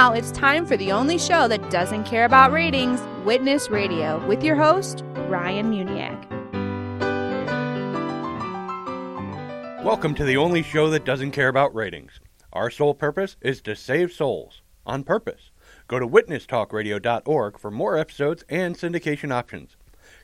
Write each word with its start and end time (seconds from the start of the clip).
now 0.00 0.14
it's 0.14 0.30
time 0.30 0.64
for 0.64 0.78
the 0.78 0.90
only 0.90 1.18
show 1.18 1.46
that 1.46 1.70
doesn't 1.70 2.04
care 2.04 2.24
about 2.24 2.52
ratings 2.52 3.02
Witness 3.22 3.68
Radio 3.68 4.26
with 4.26 4.42
your 4.42 4.56
host, 4.56 5.04
Ryan 5.28 5.70
Muniak. 5.70 6.18
Welcome 9.84 10.14
to 10.14 10.24
the 10.24 10.38
only 10.38 10.62
show 10.62 10.88
that 10.88 11.04
doesn't 11.04 11.32
care 11.32 11.48
about 11.48 11.74
ratings. 11.74 12.18
Our 12.54 12.70
sole 12.70 12.94
purpose 12.94 13.36
is 13.42 13.60
to 13.60 13.76
save 13.76 14.10
souls 14.10 14.62
on 14.86 15.04
purpose. 15.04 15.50
Go 15.86 15.98
to 15.98 16.08
witnesstalkradio.org 16.08 17.58
for 17.58 17.70
more 17.70 17.98
episodes 17.98 18.42
and 18.48 18.74
syndication 18.74 19.30
options. 19.30 19.76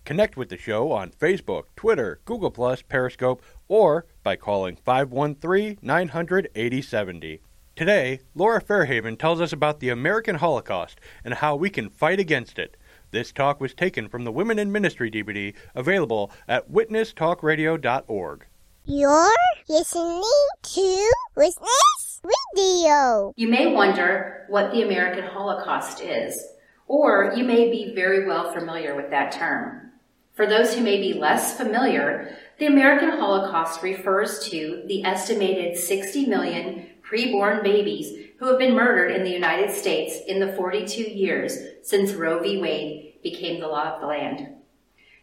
Connect 0.06 0.38
with 0.38 0.48
the 0.48 0.56
show 0.56 0.90
on 0.90 1.10
Facebook, 1.10 1.64
Twitter, 1.76 2.20
Google, 2.24 2.50
Periscope, 2.88 3.42
or 3.68 4.06
by 4.22 4.36
calling 4.36 4.76
513 4.76 5.80
900 5.82 6.48
8070. 6.54 7.42
Today, 7.76 8.20
Laura 8.34 8.62
Fairhaven 8.62 9.18
tells 9.18 9.38
us 9.38 9.52
about 9.52 9.80
the 9.80 9.90
American 9.90 10.36
Holocaust 10.36 10.98
and 11.22 11.34
how 11.34 11.54
we 11.54 11.68
can 11.68 11.90
fight 11.90 12.18
against 12.18 12.58
it. 12.58 12.74
This 13.10 13.32
talk 13.32 13.60
was 13.60 13.74
taken 13.74 14.08
from 14.08 14.24
the 14.24 14.32
Women 14.32 14.58
in 14.58 14.72
Ministry 14.72 15.10
DVD 15.10 15.54
available 15.74 16.32
at 16.48 16.70
witnesstalkradio.org. 16.72 18.46
You're 18.86 19.36
listening 19.68 20.22
to 20.62 21.12
Witness 21.36 22.22
Radio. 22.56 23.34
You 23.36 23.48
may 23.48 23.74
wonder 23.74 24.46
what 24.48 24.72
the 24.72 24.80
American 24.80 25.24
Holocaust 25.24 26.00
is, 26.00 26.42
or 26.86 27.34
you 27.36 27.44
may 27.44 27.70
be 27.70 27.92
very 27.94 28.26
well 28.26 28.54
familiar 28.54 28.96
with 28.96 29.10
that 29.10 29.32
term. 29.32 29.92
For 30.32 30.46
those 30.46 30.74
who 30.74 30.82
may 30.82 30.98
be 30.98 31.12
less 31.12 31.58
familiar, 31.58 32.34
the 32.58 32.66
American 32.66 33.10
Holocaust 33.10 33.82
refers 33.82 34.38
to 34.48 34.82
the 34.86 35.04
estimated 35.04 35.76
60 35.76 36.24
million 36.24 36.86
preborn 37.08 37.62
babies 37.62 38.30
who 38.38 38.46
have 38.46 38.58
been 38.58 38.74
murdered 38.74 39.12
in 39.12 39.24
the 39.24 39.30
United 39.30 39.70
States 39.70 40.18
in 40.26 40.40
the 40.40 40.52
42 40.54 41.02
years 41.02 41.58
since 41.82 42.12
Roe 42.12 42.40
v. 42.40 42.58
Wade 42.58 43.22
became 43.22 43.60
the 43.60 43.68
law 43.68 43.94
of 43.94 44.00
the 44.00 44.06
land. 44.06 44.48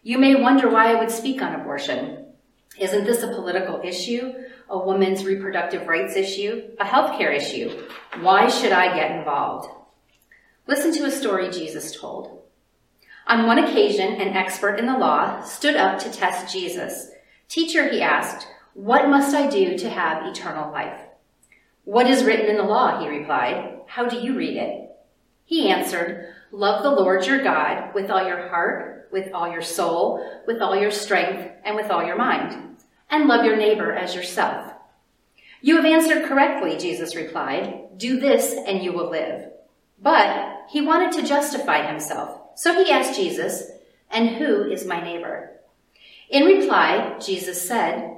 You 0.01 0.17
may 0.17 0.35
wonder 0.35 0.69
why 0.69 0.91
I 0.91 0.99
would 0.99 1.11
speak 1.11 1.41
on 1.41 1.59
abortion. 1.59 2.25
Isn't 2.79 3.05
this 3.05 3.23
a 3.23 3.27
political 3.27 3.81
issue, 3.83 4.33
a 4.69 4.77
woman's 4.77 5.25
reproductive 5.25 5.87
rights 5.87 6.15
issue, 6.15 6.71
a 6.79 6.85
healthcare 6.85 7.35
issue? 7.35 7.85
Why 8.19 8.47
should 8.47 8.71
I 8.71 8.95
get 8.95 9.11
involved? 9.11 9.69
Listen 10.67 10.93
to 10.93 11.05
a 11.05 11.11
story 11.11 11.49
Jesus 11.51 11.99
told. 11.99 12.41
On 13.27 13.45
one 13.45 13.59
occasion, 13.59 14.13
an 14.13 14.35
expert 14.35 14.79
in 14.79 14.85
the 14.85 14.97
law 14.97 15.41
stood 15.43 15.75
up 15.75 15.99
to 15.99 16.11
test 16.11 16.51
Jesus. 16.51 17.09
Teacher, 17.47 17.89
he 17.89 18.01
asked, 18.01 18.47
what 18.73 19.07
must 19.07 19.35
I 19.35 19.49
do 19.49 19.77
to 19.77 19.89
have 19.89 20.25
eternal 20.25 20.71
life? 20.71 20.99
What 21.85 22.07
is 22.07 22.23
written 22.23 22.47
in 22.47 22.57
the 22.57 22.63
law? 22.63 22.99
He 22.99 23.07
replied. 23.07 23.81
How 23.87 24.07
do 24.07 24.17
you 24.17 24.35
read 24.35 24.57
it? 24.57 24.89
He 25.45 25.69
answered, 25.69 26.33
Love 26.51 26.83
the 26.83 26.91
Lord 26.91 27.25
your 27.25 27.43
God 27.43 27.93
with 27.93 28.09
all 28.09 28.25
your 28.25 28.47
heart, 28.47 29.09
with 29.11 29.33
all 29.33 29.51
your 29.51 29.61
soul, 29.61 30.41
with 30.47 30.61
all 30.61 30.75
your 30.75 30.91
strength, 30.91 31.51
and 31.63 31.75
with 31.75 31.91
all 31.91 32.05
your 32.05 32.15
mind, 32.15 32.77
and 33.09 33.27
love 33.27 33.45
your 33.45 33.57
neighbor 33.57 33.91
as 33.91 34.15
yourself. 34.15 34.73
You 35.61 35.75
have 35.77 35.85
answered 35.85 36.27
correctly, 36.27 36.77
Jesus 36.77 37.15
replied. 37.15 37.97
Do 37.97 38.19
this 38.19 38.55
and 38.67 38.83
you 38.83 38.93
will 38.93 39.09
live. 39.09 39.49
But 40.01 40.65
he 40.69 40.81
wanted 40.81 41.13
to 41.13 41.27
justify 41.27 41.85
himself. 41.85 42.39
So 42.55 42.83
he 42.83 42.91
asked 42.91 43.17
Jesus, 43.17 43.71
And 44.11 44.29
who 44.29 44.69
is 44.69 44.85
my 44.85 45.01
neighbor? 45.01 45.51
In 46.29 46.45
reply, 46.45 47.17
Jesus 47.23 47.65
said, 47.65 48.17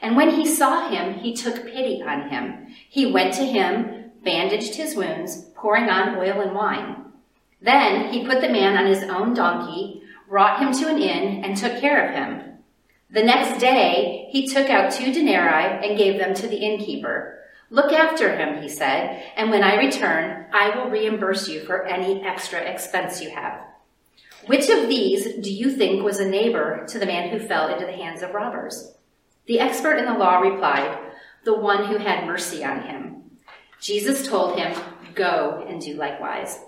and 0.00 0.16
when 0.16 0.30
he 0.30 0.46
saw 0.46 0.88
him, 0.88 1.14
he 1.14 1.34
took 1.34 1.66
pity 1.66 2.02
on 2.02 2.28
him. 2.30 2.68
He 2.88 3.12
went 3.12 3.34
to 3.34 3.44
him, 3.44 4.12
bandaged 4.22 4.74
his 4.74 4.94
wounds, 4.94 5.50
pouring 5.54 5.88
on 5.88 6.16
oil 6.16 6.40
and 6.40 6.54
wine. 6.54 7.04
Then 7.60 8.12
he 8.12 8.26
put 8.26 8.40
the 8.40 8.48
man 8.48 8.76
on 8.76 8.86
his 8.86 9.02
own 9.02 9.34
donkey, 9.34 10.02
brought 10.28 10.60
him 10.60 10.72
to 10.72 10.88
an 10.88 10.98
inn, 10.98 11.44
and 11.44 11.56
took 11.56 11.80
care 11.80 12.08
of 12.08 12.14
him. 12.14 12.58
The 13.10 13.24
next 13.24 13.58
day, 13.60 14.28
he 14.30 14.46
took 14.46 14.68
out 14.68 14.92
two 14.92 15.12
denarii 15.12 15.86
and 15.86 15.98
gave 15.98 16.18
them 16.18 16.34
to 16.34 16.46
the 16.46 16.58
innkeeper. 16.58 17.40
Look 17.70 17.92
after 17.92 18.36
him, 18.36 18.62
he 18.62 18.68
said, 18.68 19.22
and 19.36 19.50
when 19.50 19.62
I 19.62 19.76
return, 19.76 20.46
I 20.52 20.76
will 20.76 20.90
reimburse 20.90 21.48
you 21.48 21.60
for 21.60 21.84
any 21.84 22.22
extra 22.22 22.60
expense 22.60 23.22
you 23.22 23.30
have. 23.30 23.60
Which 24.46 24.68
of 24.70 24.88
these 24.88 25.34
do 25.42 25.52
you 25.52 25.70
think 25.70 26.02
was 26.02 26.20
a 26.20 26.28
neighbor 26.28 26.86
to 26.88 26.98
the 26.98 27.06
man 27.06 27.30
who 27.30 27.46
fell 27.46 27.68
into 27.68 27.84
the 27.84 27.92
hands 27.92 28.22
of 28.22 28.32
robbers? 28.32 28.94
The 29.48 29.60
expert 29.60 29.96
in 29.96 30.04
the 30.04 30.12
law 30.12 30.40
replied, 30.40 30.98
The 31.44 31.58
one 31.58 31.86
who 31.86 31.96
had 31.96 32.26
mercy 32.26 32.62
on 32.62 32.82
him. 32.82 33.22
Jesus 33.80 34.28
told 34.28 34.58
him, 34.58 34.78
Go 35.14 35.64
and 35.66 35.80
do 35.80 35.94
likewise. 35.94 36.60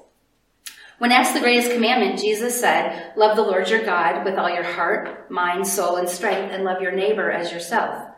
When 0.97 1.13
asked 1.13 1.35
the 1.35 1.41
greatest 1.41 1.73
commandment, 1.73 2.19
Jesus 2.19 2.59
said, 2.59 3.13
Love 3.17 3.37
the 3.37 3.43
Lord 3.43 3.69
your 3.69 3.85
God 3.85 4.25
with 4.25 4.39
all 4.39 4.49
your 4.49 4.65
heart, 4.65 5.31
mind, 5.31 5.67
soul, 5.67 5.97
and 5.97 6.09
strength, 6.09 6.53
and 6.53 6.65
love 6.65 6.81
your 6.81 6.93
neighbor 6.93 7.31
as 7.31 7.53
yourself. 7.53 8.09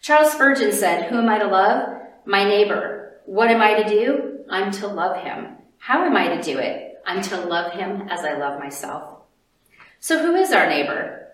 Charles 0.00 0.32
Spurgeon 0.32 0.72
said, 0.72 1.10
Who 1.10 1.18
am 1.18 1.28
I 1.28 1.38
to 1.38 1.48
love? 1.48 2.00
My 2.24 2.44
neighbor. 2.44 3.20
What 3.26 3.50
am 3.50 3.60
I 3.60 3.82
to 3.82 3.88
do? 3.88 4.38
I'm 4.48 4.70
to 4.72 4.86
love 4.86 5.22
him. 5.22 5.56
How 5.76 6.04
am 6.04 6.16
I 6.16 6.28
to 6.36 6.42
do 6.42 6.58
it? 6.58 7.02
I'm 7.04 7.20
to 7.20 7.40
love 7.40 7.72
him 7.72 8.08
as 8.08 8.20
I 8.20 8.38
love 8.38 8.60
myself. 8.60 9.20
So 10.00 10.22
who 10.22 10.36
is 10.36 10.52
our 10.52 10.68
neighbor? 10.68 11.25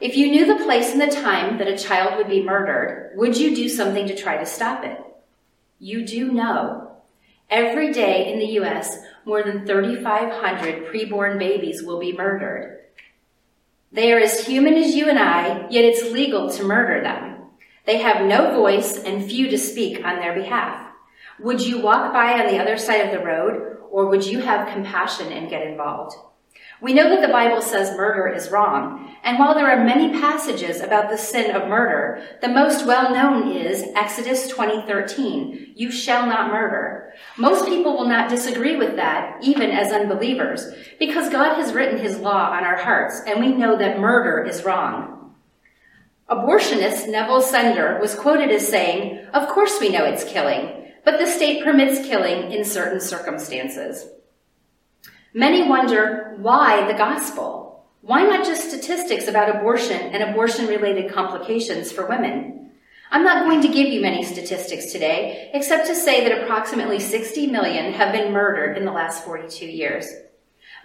If 0.00 0.16
you 0.16 0.30
knew 0.30 0.46
the 0.46 0.62
place 0.64 0.92
and 0.92 1.00
the 1.00 1.08
time 1.08 1.58
that 1.58 1.66
a 1.66 1.76
child 1.76 2.16
would 2.16 2.28
be 2.28 2.42
murdered, 2.42 3.12
would 3.16 3.36
you 3.36 3.56
do 3.56 3.68
something 3.68 4.06
to 4.06 4.16
try 4.16 4.36
to 4.36 4.46
stop 4.46 4.84
it? 4.84 4.96
You 5.80 6.06
do 6.06 6.30
know. 6.30 6.92
Every 7.50 7.92
day 7.92 8.32
in 8.32 8.38
the 8.38 8.52
U.S., 8.60 8.98
more 9.24 9.42
than 9.42 9.66
3,500 9.66 10.86
preborn 10.86 11.38
babies 11.38 11.82
will 11.82 11.98
be 11.98 12.12
murdered. 12.12 12.78
They 13.90 14.12
are 14.12 14.20
as 14.20 14.46
human 14.46 14.74
as 14.74 14.94
you 14.94 15.08
and 15.08 15.18
I, 15.18 15.66
yet 15.68 15.84
it's 15.84 16.12
legal 16.12 16.48
to 16.50 16.62
murder 16.62 17.02
them. 17.02 17.46
They 17.84 17.98
have 17.98 18.24
no 18.24 18.52
voice 18.54 19.02
and 19.02 19.28
few 19.28 19.48
to 19.48 19.58
speak 19.58 20.04
on 20.04 20.16
their 20.16 20.34
behalf. 20.34 20.92
Would 21.40 21.60
you 21.60 21.80
walk 21.80 22.12
by 22.12 22.40
on 22.40 22.46
the 22.46 22.60
other 22.60 22.76
side 22.76 23.06
of 23.06 23.10
the 23.10 23.24
road 23.24 23.78
or 23.90 24.06
would 24.06 24.24
you 24.24 24.40
have 24.40 24.72
compassion 24.72 25.32
and 25.32 25.50
get 25.50 25.66
involved? 25.66 26.14
We 26.80 26.94
know 26.94 27.08
that 27.08 27.26
the 27.26 27.32
Bible 27.32 27.60
says 27.60 27.96
murder 27.96 28.28
is 28.28 28.50
wrong, 28.50 29.14
and 29.24 29.38
while 29.38 29.54
there 29.54 29.70
are 29.70 29.84
many 29.84 30.12
passages 30.20 30.80
about 30.80 31.10
the 31.10 31.18
sin 31.18 31.54
of 31.54 31.68
murder, 31.68 32.22
the 32.40 32.48
most 32.48 32.86
well 32.86 33.12
known 33.12 33.50
is 33.50 33.84
Exodus 33.96 34.48
20:13, 34.52 35.72
you 35.74 35.90
shall 35.90 36.26
not 36.26 36.52
murder. 36.52 37.12
Most 37.36 37.66
people 37.66 37.96
will 37.96 38.08
not 38.08 38.30
disagree 38.30 38.76
with 38.76 38.96
that, 38.96 39.38
even 39.42 39.70
as 39.70 39.92
unbelievers, 39.92 40.72
because 41.00 41.28
God 41.30 41.56
has 41.56 41.72
written 41.72 41.98
his 41.98 42.18
law 42.18 42.50
on 42.50 42.64
our 42.64 42.76
hearts, 42.76 43.22
and 43.26 43.40
we 43.40 43.52
know 43.52 43.76
that 43.76 43.98
murder 43.98 44.44
is 44.44 44.64
wrong. 44.64 45.34
Abortionist 46.30 47.08
Neville 47.08 47.40
Sender 47.40 47.98
was 48.00 48.14
quoted 48.14 48.50
as 48.50 48.68
saying, 48.68 49.26
Of 49.32 49.48
course 49.48 49.80
we 49.80 49.88
know 49.88 50.04
it's 50.04 50.24
killing 50.24 50.78
but 51.08 51.18
the 51.18 51.26
state 51.26 51.64
permits 51.64 52.06
killing 52.06 52.52
in 52.52 52.62
certain 52.62 53.00
circumstances. 53.00 54.10
Many 55.34 55.68
wonder 55.68 56.34
why 56.38 56.90
the 56.90 56.96
gospel? 56.96 57.84
Why 58.00 58.22
not 58.22 58.46
just 58.46 58.68
statistics 58.68 59.28
about 59.28 59.54
abortion 59.54 60.00
and 60.00 60.22
abortion 60.22 60.66
related 60.66 61.12
complications 61.12 61.92
for 61.92 62.06
women? 62.06 62.70
I'm 63.10 63.24
not 63.24 63.44
going 63.44 63.60
to 63.60 63.68
give 63.68 63.88
you 63.88 64.00
many 64.00 64.24
statistics 64.24 64.90
today, 64.90 65.50
except 65.52 65.86
to 65.88 65.94
say 65.94 66.24
that 66.24 66.42
approximately 66.42 66.98
60 66.98 67.46
million 67.48 67.92
have 67.92 68.12
been 68.12 68.32
murdered 68.32 68.78
in 68.78 68.86
the 68.86 68.92
last 68.92 69.22
42 69.24 69.66
years. 69.66 70.06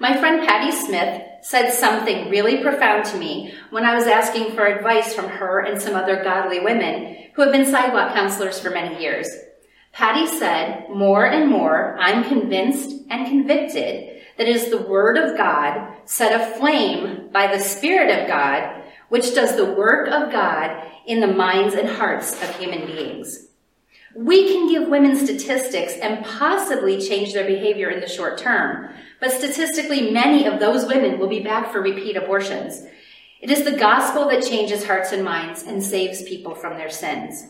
My 0.02 0.18
friend 0.18 0.46
Patty 0.46 0.72
Smith 0.74 1.24
said 1.42 1.72
something 1.72 2.30
really 2.30 2.62
profound 2.62 3.06
to 3.06 3.18
me 3.18 3.54
when 3.70 3.86
I 3.86 3.96
was 3.96 4.08
asking 4.08 4.56
for 4.56 4.66
advice 4.66 5.14
from 5.14 5.30
her 5.30 5.60
and 5.60 5.82
some 5.82 5.96
other 5.96 6.22
godly 6.22 6.60
women 6.60 7.16
who 7.34 7.44
have 7.44 7.54
been 7.54 7.72
sidewalk 7.72 8.14
counselors 8.14 8.60
for 8.60 8.72
many 8.72 9.02
years. 9.02 9.30
Patty 9.94 10.28
said, 10.28 10.90
more 10.90 11.26
and 11.26 11.50
more, 11.50 11.96
I'm 12.00 12.24
convinced 12.26 13.06
and 13.10 13.28
convicted 13.28 14.13
that 14.38 14.48
is 14.48 14.70
the 14.70 14.82
Word 14.82 15.18
of 15.18 15.38
God 15.38 15.96
set 16.06 16.40
aflame 16.40 17.30
by 17.32 17.48
the 17.48 17.64
Spirit 17.64 18.22
of 18.22 18.28
God, 18.28 18.84
which 19.10 19.36
does 19.36 19.56
the 19.56 19.74
work 19.74 20.08
of 20.08 20.32
God 20.32 20.92
in 21.06 21.20
the 21.20 21.28
minds 21.28 21.76
and 21.76 21.88
hearts 21.88 22.42
of 22.42 22.56
human 22.56 22.86
beings. 22.86 23.48
We 24.16 24.48
can 24.48 24.70
give 24.70 24.90
women 24.90 25.16
statistics 25.16 25.94
and 25.94 26.24
possibly 26.26 27.02
change 27.02 27.34
their 27.34 27.46
behavior 27.46 27.90
in 27.90 28.00
the 28.00 28.08
short 28.08 28.38
term, 28.38 28.94
but 29.20 29.32
statistically, 29.32 30.12
many 30.12 30.46
of 30.46 30.60
those 30.60 30.86
women 30.86 31.20
will 31.20 31.28
be 31.28 31.40
back 31.40 31.72
for 31.72 31.82
repeat 31.82 32.16
abortions. 32.16 32.84
It 33.42 33.50
is 33.50 33.64
the 33.64 33.78
gospel 33.78 34.30
that 34.30 34.44
changes 34.44 34.86
hearts 34.86 35.12
and 35.12 35.24
minds 35.24 35.64
and 35.64 35.84
saves 35.84 36.24
people 36.24 36.56
from 36.56 36.78
their 36.78 36.90
sins. 36.90 37.48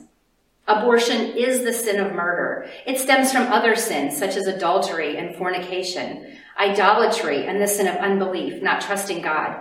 Abortion 0.68 1.36
is 1.36 1.64
the 1.64 1.74
sin 1.74 2.00
of 2.00 2.14
murder. 2.14 2.70
It 2.86 2.98
stems 2.98 3.32
from 3.32 3.52
other 3.52 3.76
sins 3.76 4.18
such 4.18 4.38
as 4.38 4.48
adultery 4.48 5.18
and 5.18 5.36
fornication, 5.36 6.38
idolatry, 6.60 7.46
and 7.46 7.62
the 7.62 7.68
sin 7.68 7.88
of 7.88 7.96
unbelief, 7.96 8.62
not 8.62 8.82
trusting 8.82 9.22
God. 9.22 9.58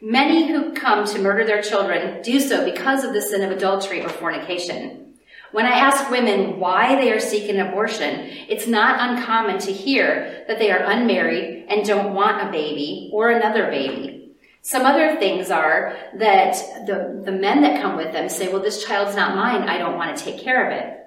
Many 0.00 0.48
who 0.48 0.72
come 0.72 1.04
to 1.06 1.20
murder 1.20 1.44
their 1.44 1.62
children 1.62 2.22
do 2.22 2.40
so 2.40 2.64
because 2.64 3.04
of 3.04 3.12
the 3.12 3.22
sin 3.22 3.42
of 3.42 3.50
adultery 3.50 4.04
or 4.04 4.08
fornication. 4.08 5.14
When 5.52 5.66
I 5.66 5.78
ask 5.78 6.10
women 6.10 6.58
why 6.58 6.96
they 6.96 7.12
are 7.12 7.20
seeking 7.20 7.60
abortion, 7.60 8.26
it's 8.48 8.66
not 8.66 9.10
uncommon 9.10 9.58
to 9.60 9.72
hear 9.72 10.44
that 10.48 10.58
they 10.58 10.70
are 10.70 10.82
unmarried 10.82 11.66
and 11.68 11.86
don't 11.86 12.14
want 12.14 12.48
a 12.48 12.50
baby 12.50 13.10
or 13.12 13.30
another 13.30 13.66
baby. 13.66 14.34
Some 14.62 14.86
other 14.86 15.16
things 15.16 15.50
are 15.50 15.96
that 16.14 16.54
the, 16.86 17.22
the 17.24 17.32
men 17.32 17.62
that 17.62 17.82
come 17.82 17.96
with 17.96 18.12
them 18.12 18.28
say, 18.28 18.50
well, 18.50 18.62
this 18.62 18.84
child's 18.84 19.14
not 19.14 19.36
mine. 19.36 19.68
I 19.68 19.76
don't 19.76 19.96
want 19.96 20.16
to 20.16 20.24
take 20.24 20.40
care 20.40 20.66
of 20.66 20.72
it. 20.72 20.98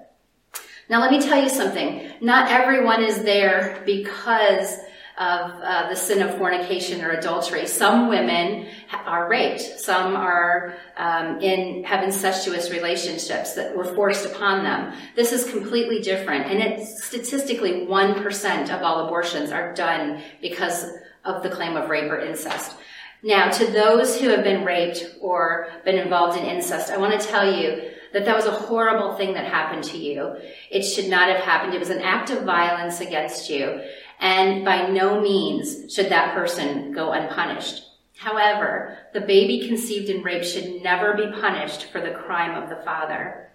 Now, 0.88 1.00
let 1.00 1.10
me 1.10 1.20
tell 1.20 1.42
you 1.42 1.48
something. 1.48 2.12
Not 2.20 2.50
everyone 2.50 3.02
is 3.02 3.22
there 3.24 3.82
because 3.84 4.78
of 5.18 5.50
uh, 5.62 5.88
the 5.88 5.96
sin 5.96 6.20
of 6.20 6.36
fornication 6.36 7.02
or 7.02 7.10
adultery. 7.10 7.66
Some 7.66 8.08
women 8.08 8.66
are 9.06 9.28
raped. 9.28 9.60
Some 9.60 10.14
are 10.14 10.74
um, 10.96 11.40
in 11.40 11.84
have 11.84 12.04
incestuous 12.04 12.70
relationships 12.70 13.54
that 13.54 13.76
were 13.76 13.84
forced 13.84 14.26
upon 14.26 14.62
them. 14.62 14.92
This 15.14 15.32
is 15.32 15.50
completely 15.50 16.00
different, 16.00 16.46
and 16.46 16.60
it's 16.62 17.04
statistically 17.04 17.86
one 17.86 18.22
percent 18.22 18.70
of 18.70 18.82
all 18.82 19.06
abortions 19.06 19.52
are 19.52 19.72
done 19.72 20.22
because 20.42 20.84
of 21.24 21.42
the 21.42 21.50
claim 21.50 21.76
of 21.76 21.88
rape 21.88 22.10
or 22.10 22.20
incest. 22.20 22.76
Now, 23.22 23.48
to 23.48 23.66
those 23.72 24.20
who 24.20 24.28
have 24.28 24.44
been 24.44 24.64
raped 24.64 25.16
or 25.20 25.68
been 25.84 25.98
involved 25.98 26.38
in 26.38 26.44
incest, 26.44 26.90
I 26.90 26.98
want 26.98 27.18
to 27.18 27.26
tell 27.26 27.50
you 27.50 27.90
that 28.12 28.24
that 28.24 28.36
was 28.36 28.46
a 28.46 28.50
horrible 28.50 29.16
thing 29.16 29.34
that 29.34 29.46
happened 29.46 29.82
to 29.84 29.98
you. 29.98 30.36
It 30.70 30.82
should 30.82 31.08
not 31.08 31.28
have 31.28 31.40
happened. 31.40 31.74
It 31.74 31.80
was 31.80 31.90
an 31.90 32.02
act 32.02 32.30
of 32.30 32.44
violence 32.44 33.00
against 33.00 33.50
you, 33.50 33.82
and 34.20 34.64
by 34.64 34.88
no 34.88 35.20
means 35.20 35.94
should 35.94 36.08
that 36.08 36.34
person 36.34 36.92
go 36.92 37.12
unpunished. 37.12 37.82
However, 38.16 38.98
the 39.12 39.20
baby 39.20 39.68
conceived 39.68 40.08
in 40.08 40.22
rape 40.22 40.44
should 40.44 40.82
never 40.82 41.14
be 41.14 41.30
punished 41.40 41.90
for 41.92 42.00
the 42.00 42.12
crime 42.12 42.60
of 42.60 42.70
the 42.70 42.82
father. 42.84 43.50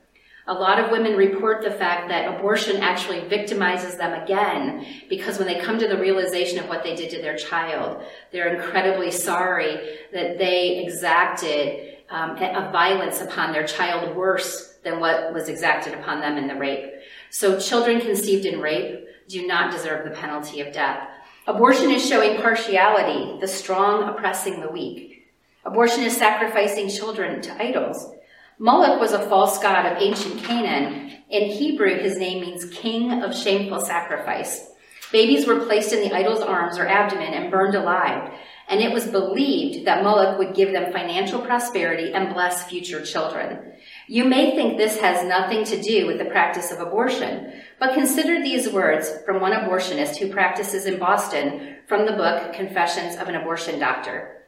A 0.47 0.53
lot 0.53 0.79
of 0.79 0.91
women 0.91 1.15
report 1.15 1.63
the 1.63 1.71
fact 1.71 2.09
that 2.09 2.35
abortion 2.35 2.77
actually 2.77 3.21
victimizes 3.21 3.97
them 3.97 4.21
again 4.21 4.85
because 5.07 5.37
when 5.37 5.47
they 5.47 5.59
come 5.59 5.77
to 5.79 5.87
the 5.87 5.99
realization 5.99 6.59
of 6.59 6.67
what 6.67 6.83
they 6.83 6.95
did 6.95 7.11
to 7.11 7.21
their 7.21 7.37
child, 7.37 8.03
they're 8.31 8.55
incredibly 8.55 9.11
sorry 9.11 9.99
that 10.11 10.37
they 10.37 10.83
exacted 10.83 11.99
um, 12.09 12.31
a 12.31 12.69
violence 12.71 13.21
upon 13.21 13.51
their 13.51 13.65
child 13.65 14.15
worse 14.15 14.77
than 14.83 14.99
what 14.99 15.31
was 15.31 15.47
exacted 15.47 15.93
upon 15.93 16.19
them 16.19 16.37
in 16.37 16.47
the 16.47 16.55
rape. 16.55 16.91
So 17.29 17.59
children 17.59 18.01
conceived 18.01 18.45
in 18.45 18.59
rape 18.59 19.05
do 19.31 19.47
not 19.47 19.71
deserve 19.71 20.03
the 20.03 20.15
penalty 20.15 20.61
of 20.61 20.73
death. 20.73 21.07
Abortion 21.47 21.89
is 21.91 22.07
showing 22.07 22.41
partiality, 22.41 23.39
the 23.39 23.47
strong 23.47 24.07
oppressing 24.07 24.61
the 24.61 24.69
weak. 24.69 25.31
Abortion 25.65 26.03
is 26.03 26.15
sacrificing 26.15 26.89
children 26.89 27.41
to 27.41 27.63
idols. 27.63 28.13
Moloch 28.59 28.99
was 28.99 29.11
a 29.11 29.27
false 29.27 29.57
god 29.57 29.85
of 29.85 30.01
ancient 30.01 30.43
Canaan. 30.43 31.17
In 31.29 31.49
Hebrew, 31.49 31.97
his 31.97 32.17
name 32.17 32.41
means 32.41 32.65
king 32.65 33.23
of 33.23 33.35
shameful 33.35 33.79
sacrifice. 33.79 34.69
Babies 35.11 35.47
were 35.47 35.65
placed 35.65 35.93
in 35.93 36.01
the 36.01 36.15
idol's 36.15 36.41
arms 36.41 36.77
or 36.77 36.87
abdomen 36.87 37.33
and 37.33 37.51
burned 37.51 37.75
alive, 37.75 38.31
and 38.69 38.79
it 38.79 38.93
was 38.93 39.07
believed 39.07 39.85
that 39.85 40.03
Moloch 40.03 40.37
would 40.37 40.55
give 40.55 40.71
them 40.71 40.93
financial 40.93 41.41
prosperity 41.41 42.13
and 42.13 42.33
bless 42.33 42.69
future 42.69 43.03
children. 43.03 43.70
You 44.11 44.25
may 44.25 44.57
think 44.57 44.77
this 44.77 44.99
has 44.99 45.25
nothing 45.25 45.63
to 45.63 45.81
do 45.81 46.05
with 46.05 46.17
the 46.17 46.25
practice 46.25 46.69
of 46.69 46.81
abortion, 46.81 47.53
but 47.79 47.93
consider 47.93 48.41
these 48.41 48.67
words 48.67 49.09
from 49.25 49.39
one 49.39 49.53
abortionist 49.53 50.17
who 50.17 50.29
practices 50.29 50.85
in 50.85 50.99
Boston 50.99 51.77
from 51.87 52.05
the 52.05 52.11
book 52.11 52.51
Confessions 52.51 53.15
of 53.15 53.29
an 53.29 53.35
Abortion 53.35 53.79
Doctor. 53.79 54.43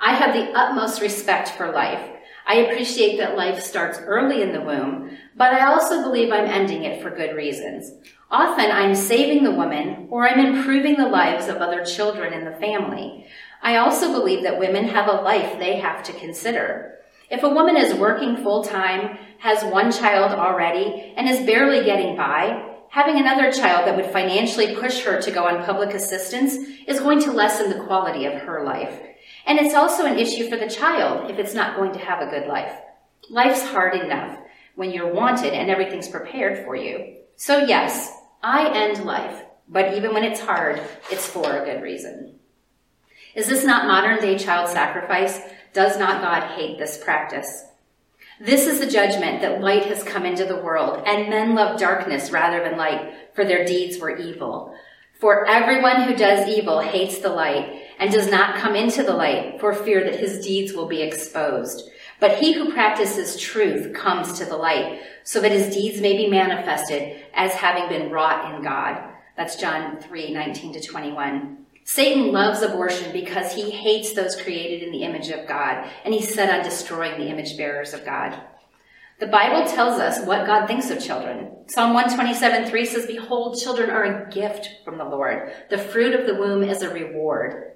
I 0.00 0.14
have 0.14 0.32
the 0.32 0.58
utmost 0.58 1.02
respect 1.02 1.50
for 1.50 1.70
life. 1.70 2.00
I 2.46 2.60
appreciate 2.60 3.18
that 3.18 3.36
life 3.36 3.62
starts 3.62 3.98
early 3.98 4.40
in 4.40 4.54
the 4.54 4.62
womb, 4.62 5.14
but 5.36 5.52
I 5.52 5.66
also 5.66 6.02
believe 6.02 6.32
I'm 6.32 6.46
ending 6.46 6.84
it 6.84 7.02
for 7.02 7.10
good 7.10 7.36
reasons. 7.36 7.92
Often 8.30 8.70
I'm 8.70 8.94
saving 8.94 9.44
the 9.44 9.50
woman 9.50 10.08
or 10.08 10.26
I'm 10.26 10.40
improving 10.40 10.96
the 10.96 11.06
lives 11.06 11.48
of 11.48 11.56
other 11.56 11.84
children 11.84 12.32
in 12.32 12.46
the 12.46 12.56
family. 12.56 13.26
I 13.60 13.76
also 13.76 14.10
believe 14.10 14.42
that 14.44 14.58
women 14.58 14.84
have 14.84 15.08
a 15.08 15.20
life 15.20 15.58
they 15.58 15.76
have 15.80 16.02
to 16.04 16.14
consider. 16.14 16.92
If 17.32 17.42
a 17.44 17.48
woman 17.48 17.78
is 17.78 17.94
working 17.94 18.36
full 18.36 18.62
time, 18.62 19.16
has 19.38 19.64
one 19.64 19.90
child 19.90 20.32
already, 20.38 21.14
and 21.16 21.26
is 21.26 21.46
barely 21.46 21.82
getting 21.82 22.14
by, 22.14 22.76
having 22.90 23.16
another 23.16 23.50
child 23.50 23.86
that 23.86 23.96
would 23.96 24.12
financially 24.12 24.76
push 24.76 25.02
her 25.02 25.18
to 25.22 25.30
go 25.30 25.46
on 25.46 25.64
public 25.64 25.94
assistance 25.94 26.54
is 26.86 27.00
going 27.00 27.20
to 27.20 27.32
lessen 27.32 27.70
the 27.70 27.84
quality 27.86 28.26
of 28.26 28.34
her 28.42 28.62
life. 28.64 29.00
And 29.46 29.58
it's 29.58 29.74
also 29.74 30.04
an 30.04 30.18
issue 30.18 30.50
for 30.50 30.58
the 30.58 30.68
child 30.68 31.30
if 31.30 31.38
it's 31.38 31.54
not 31.54 31.74
going 31.78 31.94
to 31.94 31.98
have 31.98 32.20
a 32.20 32.30
good 32.30 32.48
life. 32.48 32.78
Life's 33.30 33.62
hard 33.62 33.98
enough 33.98 34.38
when 34.74 34.90
you're 34.90 35.14
wanted 35.14 35.54
and 35.54 35.70
everything's 35.70 36.08
prepared 36.08 36.66
for 36.66 36.76
you. 36.76 37.16
So 37.36 37.60
yes, 37.60 38.12
I 38.42 38.70
end 38.74 39.06
life, 39.06 39.42
but 39.70 39.94
even 39.94 40.12
when 40.12 40.24
it's 40.24 40.40
hard, 40.40 40.82
it's 41.10 41.26
for 41.26 41.50
a 41.50 41.64
good 41.64 41.82
reason. 41.82 42.40
Is 43.34 43.46
this 43.46 43.64
not 43.64 43.86
modern 43.86 44.20
day 44.20 44.36
child 44.36 44.68
sacrifice? 44.68 45.40
Does 45.72 45.98
not 45.98 46.20
God 46.20 46.56
hate 46.56 46.78
this 46.78 47.02
practice? 47.02 47.64
This 48.38 48.66
is 48.66 48.80
the 48.80 48.90
judgment 48.90 49.40
that 49.40 49.60
light 49.60 49.86
has 49.86 50.02
come 50.02 50.26
into 50.26 50.44
the 50.44 50.60
world, 50.60 51.02
and 51.06 51.30
men 51.30 51.54
love 51.54 51.78
darkness 51.78 52.30
rather 52.30 52.62
than 52.62 52.76
light, 52.76 53.14
for 53.34 53.44
their 53.44 53.64
deeds 53.64 53.98
were 53.98 54.16
evil. 54.16 54.74
For 55.18 55.46
everyone 55.46 56.02
who 56.02 56.14
does 56.14 56.48
evil 56.48 56.80
hates 56.80 57.18
the 57.18 57.28
light 57.28 57.84
and 57.98 58.10
does 58.10 58.30
not 58.30 58.56
come 58.56 58.74
into 58.74 59.02
the 59.02 59.14
light 59.14 59.60
for 59.60 59.72
fear 59.72 60.02
that 60.04 60.18
his 60.18 60.44
deeds 60.44 60.72
will 60.72 60.88
be 60.88 61.00
exposed. 61.00 61.88
But 62.18 62.38
he 62.38 62.52
who 62.52 62.72
practices 62.72 63.40
truth 63.40 63.94
comes 63.94 64.38
to 64.38 64.44
the 64.44 64.56
light 64.56 65.00
so 65.22 65.40
that 65.40 65.52
his 65.52 65.72
deeds 65.74 66.00
may 66.00 66.16
be 66.16 66.28
manifested 66.28 67.24
as 67.32 67.52
having 67.52 67.88
been 67.88 68.10
wrought 68.10 68.52
in 68.52 68.62
God. 68.62 69.00
That's 69.36 69.56
John 69.56 70.00
3, 70.00 70.32
19 70.32 70.72
to 70.72 70.80
21. 70.80 71.61
Satan 71.84 72.32
loves 72.32 72.62
abortion 72.62 73.12
because 73.12 73.52
he 73.52 73.70
hates 73.70 74.12
those 74.12 74.40
created 74.40 74.82
in 74.82 74.92
the 74.92 75.02
image 75.02 75.30
of 75.30 75.48
God, 75.48 75.88
and 76.04 76.14
he's 76.14 76.32
set 76.32 76.50
on 76.50 76.64
destroying 76.64 77.20
the 77.20 77.28
image 77.28 77.56
bearers 77.56 77.92
of 77.92 78.04
God. 78.04 78.40
The 79.18 79.26
Bible 79.26 79.70
tells 79.70 80.00
us 80.00 80.24
what 80.26 80.46
God 80.46 80.66
thinks 80.66 80.90
of 80.90 81.02
children. 81.02 81.50
Psalm 81.68 81.94
127 81.94 82.68
3 82.68 82.84
says, 82.86 83.06
Behold, 83.06 83.60
children 83.60 83.90
are 83.90 84.02
a 84.04 84.30
gift 84.30 84.68
from 84.84 84.98
the 84.98 85.04
Lord. 85.04 85.52
The 85.70 85.78
fruit 85.78 86.18
of 86.18 86.26
the 86.26 86.34
womb 86.34 86.62
is 86.62 86.82
a 86.82 86.92
reward. 86.92 87.72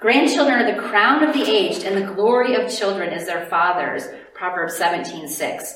Grandchildren 0.00 0.60
are 0.60 0.74
the 0.74 0.80
crown 0.80 1.22
of 1.22 1.34
the 1.34 1.48
aged, 1.48 1.84
and 1.84 1.96
the 1.96 2.14
glory 2.14 2.54
of 2.54 2.72
children 2.72 3.12
is 3.12 3.26
their 3.26 3.46
fathers. 3.46 4.04
Proverbs 4.34 4.76
17 4.76 5.28
6. 5.28 5.74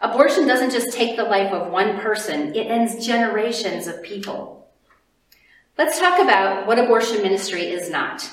Abortion 0.00 0.46
doesn't 0.46 0.70
just 0.70 0.92
take 0.92 1.16
the 1.16 1.24
life 1.24 1.52
of 1.52 1.72
one 1.72 1.98
person, 1.98 2.54
it 2.54 2.66
ends 2.66 3.04
generations 3.04 3.86
of 3.86 4.02
people. 4.02 4.53
Let's 5.76 5.98
talk 5.98 6.22
about 6.22 6.68
what 6.68 6.78
abortion 6.78 7.20
ministry 7.20 7.62
is 7.62 7.90
not. 7.90 8.30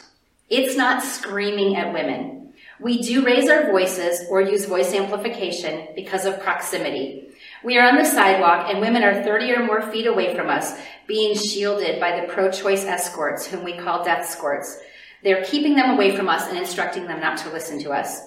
It's 0.48 0.77
not 0.77 1.01
screaming 1.01 1.75
at 1.75 1.91
women. 1.91 2.53
We 2.79 3.01
do 3.01 3.25
raise 3.25 3.50
our 3.50 3.71
voices 3.71 4.27
or 4.29 4.43
use 4.43 4.65
voice 4.65 4.93
amplification 4.93 5.88
because 5.95 6.25
of 6.25 6.39
proximity. 6.39 7.29
We 7.63 7.79
are 7.79 7.88
on 7.88 7.95
the 7.95 8.05
sidewalk 8.05 8.67
and 8.69 8.79
women 8.79 9.01
are 9.01 9.24
30 9.24 9.53
or 9.53 9.65
more 9.65 9.81
feet 9.81 10.05
away 10.05 10.36
from 10.36 10.50
us, 10.50 10.79
being 11.07 11.36
shielded 11.36 12.00
by 12.00 12.21
the 12.21 12.31
pro-choice 12.31 12.86
escorts, 12.86 13.48
whom 13.48 13.63
we 13.63 13.75
call 13.75 14.03
death 14.03 14.19
escorts. 14.19 14.79
They're 15.24 15.43
keeping 15.43 15.75
them 15.75 15.89
away 15.89 16.15
from 16.15 16.29
us 16.29 16.48
and 16.48 16.60
instructing 16.60 17.07
them 17.07 17.21
not 17.21 17.39
to 17.39 17.50
listen 17.50 17.81
to 17.81 17.89
us. 17.89 18.21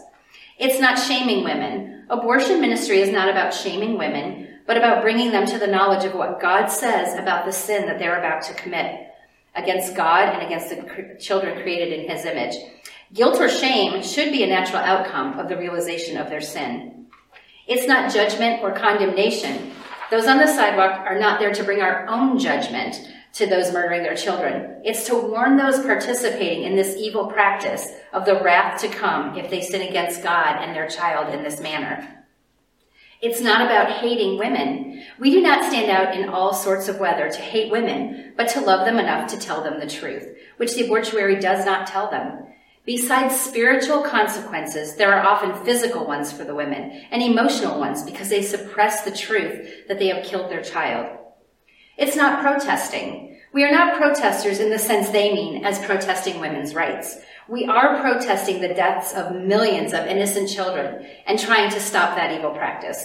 It's 0.59 0.81
not 0.81 0.99
shaming 0.99 1.45
women. 1.45 2.07
Abortion 2.11 2.61
ministry 2.61 2.99
is 2.99 3.11
not 3.11 3.29
about 3.29 3.55
shaming 3.55 3.97
women, 3.97 4.59
but 4.67 4.77
about 4.77 5.03
bringing 5.03 5.31
them 5.31 5.47
to 5.47 5.59
the 5.59 5.69
knowledge 5.69 6.05
of 6.05 6.15
what 6.15 6.41
God 6.41 6.67
says 6.67 7.17
about 7.17 7.47
the 7.47 7.53
sin 7.53 7.87
that 7.87 8.01
they're 8.01 8.19
about 8.19 8.43
to 8.45 8.55
commit 8.55 9.04
against 9.55 9.97
God 9.97 10.29
and 10.29 10.43
against 10.43 10.71
the 10.71 11.17
children 11.21 11.63
created 11.63 11.99
in 11.99 12.09
his 12.09 12.25
image. 12.25 12.55
Guilt 13.13 13.41
or 13.41 13.49
shame 13.49 14.03
should 14.03 14.33
be 14.33 14.43
a 14.43 14.49
natural 14.49 14.83
outcome 14.83 15.39
of 15.39 15.49
the 15.49 15.57
realization 15.57 16.17
of 16.17 16.29
their 16.29 16.41
sin. 16.41 17.07
It's 17.67 17.87
not 17.87 18.13
judgment 18.13 18.63
or 18.63 18.73
condemnation. 18.73 19.73
Those 20.11 20.27
on 20.27 20.39
the 20.39 20.47
sidewalk 20.47 21.01
are 21.07 21.19
not 21.19 21.39
there 21.41 21.53
to 21.53 21.65
bring 21.65 21.81
our 21.81 22.07
own 22.09 22.39
judgment 22.39 22.97
to 23.35 23.47
those 23.47 23.73
murdering 23.73 24.03
their 24.03 24.17
children. 24.17 24.81
It's 24.85 25.07
to 25.07 25.15
warn 25.15 25.57
those 25.57 25.81
participating 25.81 26.65
in 26.65 26.77
this 26.77 26.97
evil 26.97 27.27
practice 27.27 27.89
of 28.13 28.25
the 28.25 28.41
wrath 28.43 28.81
to 28.83 28.89
come 28.89 29.37
if 29.37 29.51
they 29.51 29.61
sin 29.61 29.83
against 29.83 30.23
God 30.23 30.63
and 30.63 30.75
their 30.75 30.89
child 30.89 31.35
in 31.35 31.43
this 31.43 31.61
manner. 31.61 32.24
It's 33.25 33.41
not 33.41 33.63
about 33.63 33.91
hating 33.91 34.39
women. 34.39 35.03
We 35.19 35.31
do 35.31 35.41
not 35.41 35.65
stand 35.65 35.91
out 35.91 36.15
in 36.15 36.29
all 36.29 36.53
sorts 36.53 36.89
of 36.89 37.01
weather 37.01 37.31
to 37.31 37.41
hate 37.41 37.73
women, 37.73 38.35
but 38.37 38.49
to 38.49 38.61
love 38.61 38.85
them 38.85 38.99
enough 38.99 39.31
to 39.31 39.39
tell 39.39 39.65
them 39.65 39.81
the 39.81 39.87
truth, 39.87 40.37
which 40.59 40.75
the 40.75 40.85
abortuary 40.85 41.41
does 41.41 41.65
not 41.65 41.87
tell 41.87 42.11
them. 42.11 42.45
Besides 42.85 43.41
spiritual 43.41 44.03
consequences, 44.03 44.97
there 44.97 45.11
are 45.15 45.27
often 45.27 45.65
physical 45.65 46.07
ones 46.07 46.33
for 46.33 46.45
the 46.45 46.55
women 46.55 47.03
and 47.11 47.23
emotional 47.23 47.81
ones 47.81 48.03
because 48.03 48.29
they 48.29 48.43
suppress 48.43 49.05
the 49.05 49.17
truth 49.17 49.89
that 49.89 49.99
they 49.99 50.09
have 50.09 50.27
killed 50.27 50.51
their 50.51 50.63
child. 50.63 51.17
It's 51.97 52.17
not 52.17 52.43
protesting. 52.43 53.34
We 53.55 53.65
are 53.65 53.73
not 53.73 53.97
protesters 53.97 54.61
in 54.61 54.69
the 54.69 54.79
sense 54.79 55.09
they 55.09 55.33
mean 55.33 55.65
as 55.65 55.79
protesting 55.87 56.41
women's 56.41 56.75
rights. 56.75 57.17
We 57.49 57.65
are 57.65 58.01
protesting 58.01 58.61
the 58.61 58.75
deaths 58.75 59.15
of 59.15 59.35
millions 59.35 59.95
of 59.95 60.07
innocent 60.07 60.51
children 60.51 61.07
and 61.27 61.39
trying 61.39 61.71
to 61.71 61.81
stop 61.81 62.17
that 62.17 62.33
evil 62.33 62.51
practice. 62.51 63.03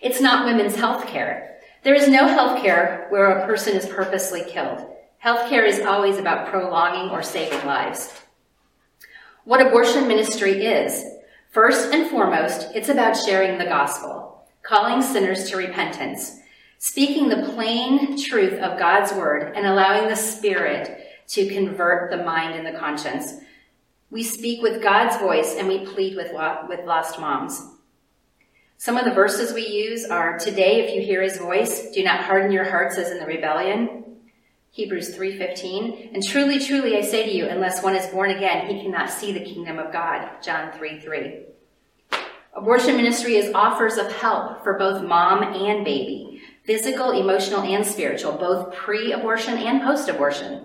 It's 0.00 0.20
not 0.20 0.46
women's 0.46 0.76
health 0.76 1.06
care. 1.08 1.56
There 1.82 1.94
is 1.94 2.08
no 2.08 2.28
health 2.28 2.62
care 2.62 3.06
where 3.08 3.30
a 3.30 3.46
person 3.46 3.74
is 3.74 3.86
purposely 3.86 4.44
killed. 4.46 4.86
Health 5.18 5.48
care 5.48 5.64
is 5.64 5.80
always 5.80 6.18
about 6.18 6.48
prolonging 6.48 7.10
or 7.10 7.22
saving 7.22 7.66
lives 7.66 8.12
what 9.44 9.66
abortion 9.66 10.06
ministry 10.06 10.64
is. 10.64 11.04
First 11.50 11.92
and 11.92 12.08
foremost, 12.08 12.68
it's 12.74 12.88
about 12.88 13.16
sharing 13.16 13.58
the 13.58 13.64
gospel, 13.64 14.44
calling 14.62 15.02
sinners 15.02 15.50
to 15.50 15.56
repentance, 15.56 16.39
speaking 16.80 17.28
the 17.28 17.52
plain 17.52 18.16
truth 18.16 18.58
of 18.58 18.78
God's 18.78 19.12
word, 19.12 19.52
and 19.54 19.66
allowing 19.66 20.08
the 20.08 20.16
Spirit 20.16 21.06
to 21.28 21.46
convert 21.46 22.10
the 22.10 22.24
mind 22.24 22.54
and 22.54 22.66
the 22.66 22.78
conscience. 22.78 23.34
We 24.10 24.22
speak 24.22 24.62
with 24.62 24.82
God's 24.82 25.18
voice 25.18 25.54
and 25.56 25.68
we 25.68 25.84
plead 25.84 26.16
with, 26.16 26.32
with 26.68 26.86
lost 26.86 27.20
moms. 27.20 27.62
Some 28.78 28.96
of 28.96 29.04
the 29.04 29.12
verses 29.12 29.52
we 29.52 29.66
use 29.66 30.06
are 30.06 30.38
Today, 30.38 30.80
if 30.80 30.94
you 30.94 31.02
hear 31.02 31.20
his 31.20 31.36
voice, 31.36 31.90
do 31.92 32.02
not 32.02 32.24
harden 32.24 32.50
your 32.50 32.64
hearts 32.64 32.96
as 32.96 33.10
in 33.10 33.18
the 33.18 33.26
rebellion. 33.26 34.16
Hebrews 34.70 35.14
3:15, 35.14 36.14
and 36.14 36.26
truly, 36.26 36.58
truly 36.58 36.96
I 36.96 37.02
say 37.02 37.26
to 37.26 37.36
you, 37.36 37.46
unless 37.46 37.82
one 37.82 37.94
is 37.94 38.06
born 38.06 38.30
again, 38.30 38.66
he 38.68 38.82
cannot 38.82 39.10
see 39.10 39.32
the 39.32 39.44
kingdom 39.44 39.78
of 39.78 39.92
God. 39.92 40.30
John 40.42 40.72
3:3. 40.72 41.44
Abortion 42.54 42.96
ministry 42.96 43.36
is 43.36 43.52
offers 43.54 43.96
of 43.96 44.10
help 44.12 44.64
for 44.64 44.74
both 44.74 45.04
mom 45.04 45.42
and 45.42 45.84
baby, 45.84 46.39
physical, 46.64 47.10
emotional, 47.10 47.62
and 47.62 47.84
spiritual, 47.84 48.32
both 48.32 48.74
pre-abortion 48.74 49.58
and 49.58 49.82
post-abortion. 49.82 50.64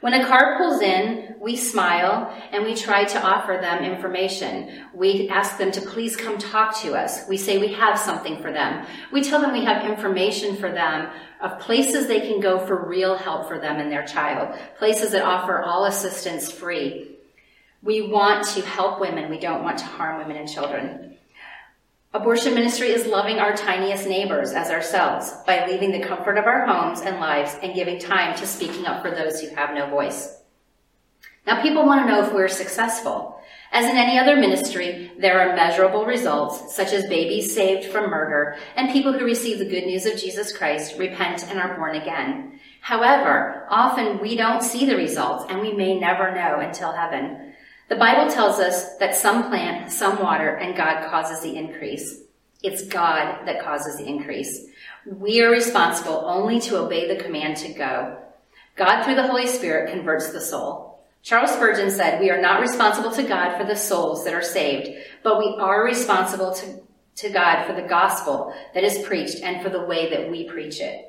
When 0.00 0.14
a 0.14 0.24
car 0.24 0.56
pulls 0.58 0.80
in, 0.80 1.34
we 1.40 1.56
smile 1.56 2.32
and 2.52 2.64
we 2.64 2.76
try 2.76 3.04
to 3.04 3.20
offer 3.20 3.58
them 3.60 3.82
information. 3.82 4.84
We 4.94 5.28
ask 5.28 5.58
them 5.58 5.72
to 5.72 5.80
please 5.80 6.14
come 6.14 6.38
talk 6.38 6.76
to 6.82 6.94
us. 6.94 7.28
We 7.28 7.36
say 7.36 7.58
we 7.58 7.72
have 7.72 7.98
something 7.98 8.40
for 8.40 8.52
them. 8.52 8.86
We 9.12 9.24
tell 9.24 9.40
them 9.40 9.52
we 9.52 9.64
have 9.64 9.90
information 9.90 10.56
for 10.56 10.70
them 10.70 11.10
of 11.40 11.58
places 11.58 12.06
they 12.06 12.20
can 12.20 12.38
go 12.38 12.64
for 12.64 12.88
real 12.88 13.16
help 13.16 13.48
for 13.48 13.58
them 13.58 13.80
and 13.80 13.90
their 13.90 14.06
child, 14.06 14.56
places 14.78 15.10
that 15.12 15.22
offer 15.22 15.62
all 15.62 15.86
assistance 15.86 16.50
free. 16.50 17.16
We 17.82 18.02
want 18.02 18.46
to 18.48 18.62
help 18.62 19.00
women. 19.00 19.30
We 19.30 19.40
don't 19.40 19.64
want 19.64 19.78
to 19.78 19.84
harm 19.84 20.18
women 20.18 20.36
and 20.36 20.48
children. 20.48 21.17
Abortion 22.14 22.54
ministry 22.54 22.88
is 22.88 23.06
loving 23.06 23.38
our 23.38 23.54
tiniest 23.54 24.06
neighbors 24.06 24.52
as 24.52 24.70
ourselves 24.70 25.34
by 25.46 25.66
leaving 25.66 25.92
the 25.92 26.06
comfort 26.06 26.38
of 26.38 26.46
our 26.46 26.64
homes 26.64 27.02
and 27.02 27.20
lives 27.20 27.54
and 27.62 27.74
giving 27.74 27.98
time 27.98 28.34
to 28.38 28.46
speaking 28.46 28.86
up 28.86 29.02
for 29.02 29.10
those 29.10 29.42
who 29.42 29.54
have 29.54 29.74
no 29.74 29.90
voice. 29.90 30.40
Now, 31.46 31.60
people 31.60 31.84
want 31.84 32.06
to 32.06 32.08
know 32.10 32.24
if 32.24 32.32
we're 32.32 32.48
successful. 32.48 33.38
As 33.72 33.84
in 33.84 33.98
any 33.98 34.18
other 34.18 34.36
ministry, 34.36 35.12
there 35.18 35.38
are 35.38 35.54
measurable 35.54 36.06
results, 36.06 36.74
such 36.74 36.94
as 36.94 37.06
babies 37.10 37.54
saved 37.54 37.92
from 37.92 38.08
murder 38.08 38.56
and 38.74 38.90
people 38.90 39.12
who 39.12 39.26
receive 39.26 39.58
the 39.58 39.68
good 39.68 39.84
news 39.84 40.06
of 40.06 40.18
Jesus 40.18 40.56
Christ, 40.56 40.98
repent, 40.98 41.46
and 41.50 41.58
are 41.58 41.76
born 41.76 41.94
again. 41.94 42.58
However, 42.80 43.66
often 43.68 44.18
we 44.18 44.34
don't 44.34 44.62
see 44.62 44.86
the 44.86 44.96
results 44.96 45.44
and 45.50 45.60
we 45.60 45.74
may 45.74 45.98
never 45.98 46.34
know 46.34 46.60
until 46.60 46.92
heaven. 46.92 47.47
The 47.88 47.96
Bible 47.96 48.30
tells 48.30 48.58
us 48.58 48.96
that 48.98 49.14
some 49.14 49.48
plant, 49.48 49.90
some 49.90 50.20
water, 50.20 50.56
and 50.56 50.76
God 50.76 51.08
causes 51.08 51.40
the 51.40 51.56
increase. 51.56 52.20
It's 52.62 52.86
God 52.86 53.46
that 53.46 53.64
causes 53.64 53.96
the 53.96 54.06
increase. 54.06 54.66
We 55.06 55.40
are 55.40 55.50
responsible 55.50 56.22
only 56.26 56.60
to 56.60 56.76
obey 56.76 57.08
the 57.08 57.22
command 57.22 57.56
to 57.58 57.72
go. 57.72 58.18
God, 58.76 59.04
through 59.04 59.14
the 59.14 59.26
Holy 59.26 59.46
Spirit, 59.46 59.90
converts 59.90 60.32
the 60.32 60.40
soul. 60.40 61.00
Charles 61.22 61.52
Spurgeon 61.52 61.90
said, 61.90 62.20
We 62.20 62.30
are 62.30 62.40
not 62.40 62.60
responsible 62.60 63.10
to 63.12 63.22
God 63.22 63.56
for 63.56 63.64
the 63.64 63.74
souls 63.74 64.22
that 64.24 64.34
are 64.34 64.42
saved, 64.42 64.90
but 65.22 65.38
we 65.38 65.56
are 65.58 65.82
responsible 65.82 66.52
to, 66.56 66.80
to 67.16 67.30
God 67.30 67.66
for 67.66 67.72
the 67.72 67.88
gospel 67.88 68.54
that 68.74 68.84
is 68.84 69.06
preached 69.06 69.42
and 69.42 69.62
for 69.62 69.70
the 69.70 69.84
way 69.84 70.10
that 70.10 70.30
we 70.30 70.44
preach 70.44 70.80
it. 70.80 71.06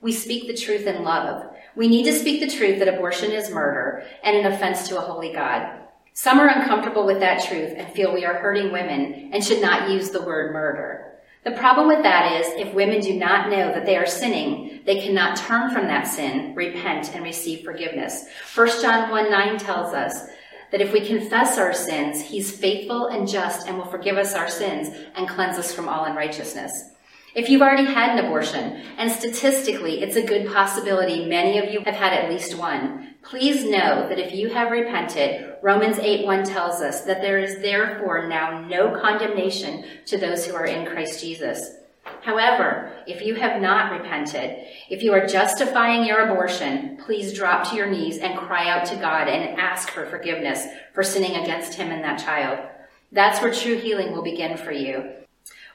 We 0.00 0.12
speak 0.12 0.46
the 0.46 0.56
truth 0.56 0.86
in 0.86 1.04
love. 1.04 1.54
We 1.74 1.88
need 1.88 2.04
to 2.04 2.12
speak 2.12 2.40
the 2.40 2.56
truth 2.56 2.78
that 2.78 2.88
abortion 2.88 3.32
is 3.32 3.50
murder 3.50 4.06
and 4.24 4.34
an 4.34 4.50
offense 4.50 4.88
to 4.88 4.96
a 4.96 5.02
holy 5.02 5.32
God. 5.32 5.85
Some 6.18 6.40
are 6.40 6.48
uncomfortable 6.48 7.04
with 7.04 7.20
that 7.20 7.44
truth 7.44 7.74
and 7.76 7.92
feel 7.92 8.14
we 8.14 8.24
are 8.24 8.38
hurting 8.38 8.72
women 8.72 9.28
and 9.34 9.44
should 9.44 9.60
not 9.60 9.90
use 9.90 10.08
the 10.08 10.22
word 10.22 10.50
murder. 10.50 11.18
The 11.44 11.50
problem 11.50 11.88
with 11.88 12.02
that 12.04 12.40
is 12.40 12.46
if 12.58 12.72
women 12.72 13.02
do 13.02 13.14
not 13.18 13.50
know 13.50 13.70
that 13.70 13.84
they 13.84 13.98
are 13.98 14.06
sinning, 14.06 14.80
they 14.86 14.98
cannot 14.98 15.36
turn 15.36 15.70
from 15.70 15.86
that 15.88 16.04
sin, 16.06 16.54
repent, 16.54 17.14
and 17.14 17.22
receive 17.22 17.66
forgiveness. 17.66 18.24
1 18.54 18.80
John 18.80 19.10
1 19.10 19.30
9 19.30 19.58
tells 19.58 19.92
us 19.92 20.28
that 20.72 20.80
if 20.80 20.90
we 20.90 21.06
confess 21.06 21.58
our 21.58 21.74
sins, 21.74 22.22
he's 22.22 22.50
faithful 22.50 23.08
and 23.08 23.28
just 23.28 23.68
and 23.68 23.76
will 23.76 23.84
forgive 23.84 24.16
us 24.16 24.32
our 24.34 24.48
sins 24.48 24.88
and 25.16 25.28
cleanse 25.28 25.58
us 25.58 25.74
from 25.74 25.86
all 25.86 26.06
unrighteousness. 26.06 26.92
If 27.36 27.50
you've 27.50 27.60
already 27.60 27.84
had 27.84 28.18
an 28.18 28.24
abortion, 28.24 28.82
and 28.96 29.12
statistically 29.12 30.02
it's 30.02 30.16
a 30.16 30.24
good 30.24 30.50
possibility 30.50 31.26
many 31.26 31.58
of 31.58 31.70
you 31.70 31.80
have 31.80 31.94
had 31.94 32.14
at 32.14 32.30
least 32.30 32.56
one, 32.56 33.14
please 33.22 33.62
know 33.62 34.08
that 34.08 34.18
if 34.18 34.32
you 34.32 34.48
have 34.48 34.72
repented, 34.72 35.56
Romans 35.62 35.98
8 35.98 36.24
1 36.24 36.44
tells 36.44 36.80
us 36.80 37.02
that 37.02 37.20
there 37.20 37.38
is 37.38 37.58
therefore 37.58 38.26
now 38.26 38.66
no 38.66 38.98
condemnation 38.98 39.84
to 40.06 40.16
those 40.16 40.46
who 40.46 40.54
are 40.54 40.64
in 40.64 40.86
Christ 40.86 41.20
Jesus. 41.20 41.72
However, 42.22 42.90
if 43.06 43.20
you 43.20 43.34
have 43.34 43.60
not 43.60 43.92
repented, 43.92 44.56
if 44.88 45.02
you 45.02 45.12
are 45.12 45.26
justifying 45.26 46.06
your 46.06 46.30
abortion, 46.30 46.96
please 47.04 47.34
drop 47.34 47.68
to 47.68 47.76
your 47.76 47.90
knees 47.90 48.16
and 48.16 48.38
cry 48.38 48.70
out 48.70 48.86
to 48.86 48.96
God 48.96 49.28
and 49.28 49.60
ask 49.60 49.90
for 49.90 50.06
forgiveness 50.06 50.66
for 50.94 51.02
sinning 51.02 51.36
against 51.36 51.74
him 51.74 51.90
and 51.90 52.02
that 52.02 52.18
child. 52.18 52.66
That's 53.12 53.42
where 53.42 53.52
true 53.52 53.76
healing 53.76 54.12
will 54.12 54.22
begin 54.22 54.56
for 54.56 54.72
you. 54.72 55.25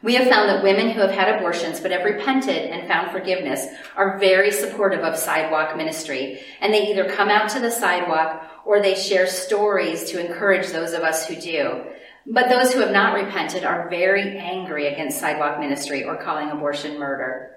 We 0.04 0.16
have 0.16 0.28
found 0.28 0.50
that 0.50 0.64
women 0.64 0.90
who 0.90 1.02
have 1.02 1.12
had 1.12 1.36
abortions 1.36 1.80
but 1.80 1.92
have 1.92 2.04
repented 2.04 2.72
and 2.72 2.88
found 2.88 3.12
forgiveness 3.12 3.68
are 3.96 4.18
very 4.18 4.52
supportive 4.52 5.02
of 5.02 5.16
sidewalk 5.16 5.78
ministry, 5.78 6.42
and 6.60 6.74
they 6.74 6.90
either 6.90 7.08
come 7.08 7.30
out 7.30 7.50
to 7.52 7.60
the 7.60 7.70
sidewalk 7.70 8.44
or 8.66 8.82
they 8.82 8.96
share 8.96 9.28
stories 9.28 10.06
to 10.06 10.20
encourage 10.20 10.70
those 10.70 10.94
of 10.94 11.04
us 11.04 11.28
who 11.28 11.36
do. 11.36 11.84
But 12.26 12.50
those 12.50 12.74
who 12.74 12.80
have 12.80 12.92
not 12.92 13.14
repented 13.14 13.64
are 13.64 13.90
very 13.90 14.38
angry 14.38 14.88
against 14.88 15.20
sidewalk 15.20 15.60
ministry 15.60 16.04
or 16.04 16.18
calling 16.18 16.50
abortion 16.50 17.00
murder. 17.00 17.56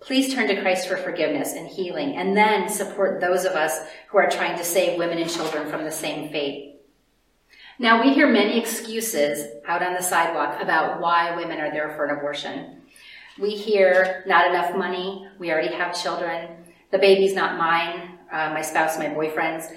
Please 0.00 0.32
turn 0.32 0.46
to 0.48 0.60
Christ 0.60 0.88
for 0.88 0.96
forgiveness 0.96 1.54
and 1.54 1.66
healing, 1.66 2.16
and 2.16 2.36
then 2.36 2.68
support 2.68 3.20
those 3.20 3.44
of 3.44 3.52
us 3.52 3.80
who 4.08 4.18
are 4.18 4.30
trying 4.30 4.56
to 4.56 4.64
save 4.64 4.98
women 4.98 5.18
and 5.18 5.30
children 5.30 5.68
from 5.68 5.84
the 5.84 5.90
same 5.90 6.30
fate. 6.30 6.67
Now, 7.80 8.02
we 8.02 8.12
hear 8.12 8.26
many 8.26 8.58
excuses 8.58 9.46
out 9.68 9.84
on 9.84 9.94
the 9.94 10.02
sidewalk 10.02 10.60
about 10.60 11.00
why 11.00 11.36
women 11.36 11.60
are 11.60 11.70
there 11.70 11.90
for 11.90 12.06
an 12.06 12.18
abortion. 12.18 12.82
We 13.38 13.50
hear 13.50 14.24
not 14.26 14.48
enough 14.48 14.76
money, 14.76 15.28
we 15.38 15.52
already 15.52 15.72
have 15.72 16.00
children, 16.00 16.48
the 16.90 16.98
baby's 16.98 17.34
not 17.34 17.56
mine, 17.56 18.18
uh, 18.32 18.50
my 18.52 18.62
spouse, 18.62 18.98
my 18.98 19.10
boyfriend's. 19.10 19.68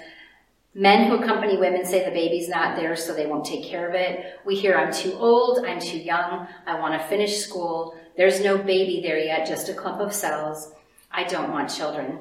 Men 0.74 1.08
who 1.08 1.22
accompany 1.22 1.56
women 1.58 1.84
say 1.84 2.04
the 2.04 2.10
baby's 2.10 2.48
not 2.48 2.74
there, 2.74 2.96
so 2.96 3.14
they 3.14 3.26
won't 3.26 3.44
take 3.44 3.64
care 3.64 3.88
of 3.88 3.94
it. 3.94 4.40
We 4.44 4.56
hear 4.56 4.76
I'm 4.76 4.92
too 4.92 5.12
old, 5.12 5.64
I'm 5.64 5.78
too 5.78 5.98
young, 5.98 6.48
I 6.66 6.80
want 6.80 7.00
to 7.00 7.06
finish 7.06 7.36
school, 7.36 7.96
there's 8.16 8.42
no 8.42 8.58
baby 8.58 9.00
there 9.00 9.18
yet, 9.18 9.46
just 9.46 9.68
a 9.68 9.74
clump 9.74 10.00
of 10.00 10.12
cells. 10.12 10.72
I 11.12 11.22
don't 11.22 11.52
want 11.52 11.70
children. 11.70 12.18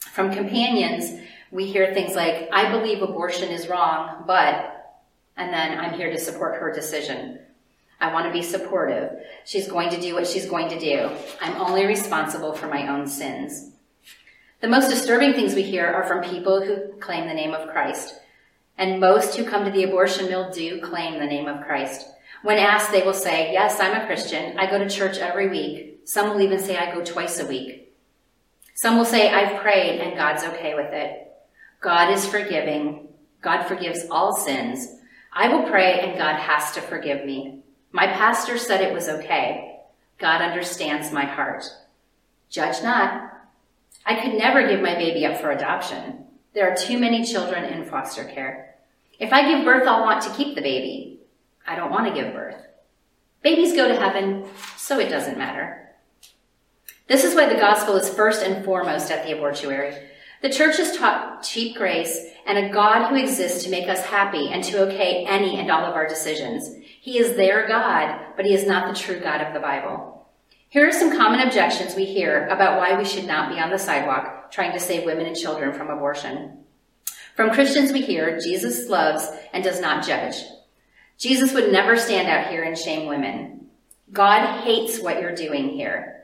From 0.00 0.32
companions, 0.32 1.22
we 1.52 1.66
hear 1.66 1.94
things 1.94 2.16
like, 2.16 2.48
I 2.52 2.72
believe 2.72 3.02
abortion 3.02 3.50
is 3.50 3.68
wrong, 3.68 4.24
but 4.26 4.75
and 5.36 5.52
then 5.52 5.78
I'm 5.78 5.94
here 5.94 6.10
to 6.10 6.18
support 6.18 6.60
her 6.60 6.72
decision. 6.72 7.38
I 8.00 8.12
want 8.12 8.26
to 8.26 8.32
be 8.32 8.42
supportive. 8.42 9.10
She's 9.44 9.68
going 9.68 9.90
to 9.90 10.00
do 10.00 10.14
what 10.14 10.26
she's 10.26 10.46
going 10.46 10.68
to 10.68 10.78
do. 10.78 11.10
I'm 11.40 11.60
only 11.60 11.86
responsible 11.86 12.52
for 12.52 12.68
my 12.68 12.88
own 12.88 13.06
sins. 13.06 13.70
The 14.60 14.68
most 14.68 14.88
disturbing 14.88 15.34
things 15.34 15.54
we 15.54 15.62
hear 15.62 15.86
are 15.86 16.04
from 16.04 16.22
people 16.22 16.62
who 16.62 16.98
claim 16.98 17.26
the 17.26 17.34
name 17.34 17.54
of 17.54 17.68
Christ. 17.68 18.14
And 18.78 19.00
most 19.00 19.36
who 19.36 19.44
come 19.44 19.64
to 19.64 19.70
the 19.70 19.84
abortion 19.84 20.26
mill 20.26 20.50
do 20.50 20.80
claim 20.80 21.18
the 21.18 21.26
name 21.26 21.46
of 21.48 21.64
Christ. 21.64 22.06
When 22.42 22.58
asked, 22.58 22.92
they 22.92 23.02
will 23.02 23.14
say, 23.14 23.52
Yes, 23.52 23.80
I'm 23.80 24.00
a 24.00 24.06
Christian. 24.06 24.58
I 24.58 24.70
go 24.70 24.78
to 24.78 24.88
church 24.88 25.18
every 25.18 25.48
week. 25.48 26.00
Some 26.04 26.30
will 26.30 26.40
even 26.40 26.58
say 26.58 26.76
I 26.76 26.94
go 26.94 27.02
twice 27.02 27.40
a 27.40 27.46
week. 27.46 27.94
Some 28.74 28.98
will 28.98 29.06
say, 29.06 29.30
I've 29.30 29.60
prayed 29.62 30.00
and 30.00 30.16
God's 30.16 30.44
okay 30.44 30.74
with 30.74 30.92
it. 30.92 31.32
God 31.80 32.12
is 32.12 32.26
forgiving. 32.26 33.08
God 33.40 33.64
forgives 33.64 34.04
all 34.10 34.34
sins. 34.36 34.86
I 35.38 35.48
will 35.48 35.68
pray 35.68 36.00
and 36.00 36.16
God 36.16 36.36
has 36.36 36.72
to 36.72 36.80
forgive 36.80 37.26
me. 37.26 37.60
My 37.92 38.06
pastor 38.06 38.56
said 38.56 38.80
it 38.80 38.94
was 38.94 39.06
okay. 39.06 39.80
God 40.16 40.40
understands 40.40 41.12
my 41.12 41.26
heart. 41.26 41.62
Judge 42.48 42.82
not. 42.82 43.34
I 44.06 44.18
could 44.18 44.38
never 44.38 44.66
give 44.66 44.80
my 44.80 44.94
baby 44.94 45.26
up 45.26 45.38
for 45.38 45.50
adoption. 45.50 46.24
There 46.54 46.72
are 46.72 46.74
too 46.74 46.98
many 46.98 47.22
children 47.22 47.64
in 47.64 47.84
foster 47.84 48.24
care. 48.24 48.76
If 49.18 49.30
I 49.30 49.50
give 49.50 49.62
birth, 49.62 49.86
I'll 49.86 50.00
want 50.00 50.22
to 50.22 50.32
keep 50.32 50.54
the 50.54 50.62
baby. 50.62 51.20
I 51.66 51.76
don't 51.76 51.90
want 51.90 52.06
to 52.06 52.18
give 52.18 52.32
birth. 52.32 52.56
Babies 53.42 53.76
go 53.76 53.88
to 53.88 54.00
heaven, 54.00 54.46
so 54.78 54.98
it 54.98 55.10
doesn't 55.10 55.36
matter. 55.36 55.90
This 57.08 57.24
is 57.24 57.34
why 57.34 57.46
the 57.52 57.60
gospel 57.60 57.96
is 57.96 58.08
first 58.08 58.42
and 58.42 58.64
foremost 58.64 59.10
at 59.10 59.26
the 59.26 59.36
abortuary. 59.36 59.96
The 60.42 60.50
church 60.50 60.76
has 60.76 60.96
taught 60.96 61.42
cheap 61.42 61.76
grace 61.76 62.26
and 62.46 62.58
a 62.58 62.68
God 62.68 63.08
who 63.08 63.16
exists 63.16 63.64
to 63.64 63.70
make 63.70 63.88
us 63.88 64.04
happy 64.04 64.48
and 64.50 64.62
to 64.64 64.82
okay 64.86 65.24
any 65.26 65.58
and 65.58 65.70
all 65.70 65.84
of 65.84 65.94
our 65.94 66.06
decisions. 66.06 66.70
He 67.00 67.18
is 67.18 67.36
their 67.36 67.66
God, 67.66 68.34
but 68.36 68.44
he 68.44 68.54
is 68.54 68.66
not 68.66 68.88
the 68.88 68.98
true 68.98 69.18
God 69.18 69.40
of 69.40 69.54
the 69.54 69.60
Bible. 69.60 70.28
Here 70.68 70.86
are 70.86 70.92
some 70.92 71.16
common 71.16 71.40
objections 71.40 71.94
we 71.94 72.04
hear 72.04 72.46
about 72.48 72.78
why 72.78 72.98
we 72.98 73.04
should 73.04 73.26
not 73.26 73.50
be 73.50 73.58
on 73.58 73.70
the 73.70 73.78
sidewalk 73.78 74.50
trying 74.50 74.72
to 74.72 74.80
save 74.80 75.04
women 75.04 75.26
and 75.26 75.36
children 75.36 75.72
from 75.72 75.90
abortion. 75.90 76.64
From 77.34 77.50
Christians 77.50 77.92
we 77.92 78.02
hear 78.02 78.38
Jesus 78.38 78.88
loves 78.88 79.28
and 79.52 79.62
does 79.64 79.80
not 79.80 80.06
judge. 80.06 80.36
Jesus 81.18 81.52
would 81.52 81.72
never 81.72 81.96
stand 81.96 82.28
out 82.28 82.50
here 82.50 82.62
and 82.62 82.76
shame 82.76 83.06
women. 83.06 83.68
God 84.12 84.62
hates 84.62 85.00
what 85.00 85.20
you're 85.20 85.34
doing 85.34 85.70
here. 85.70 86.15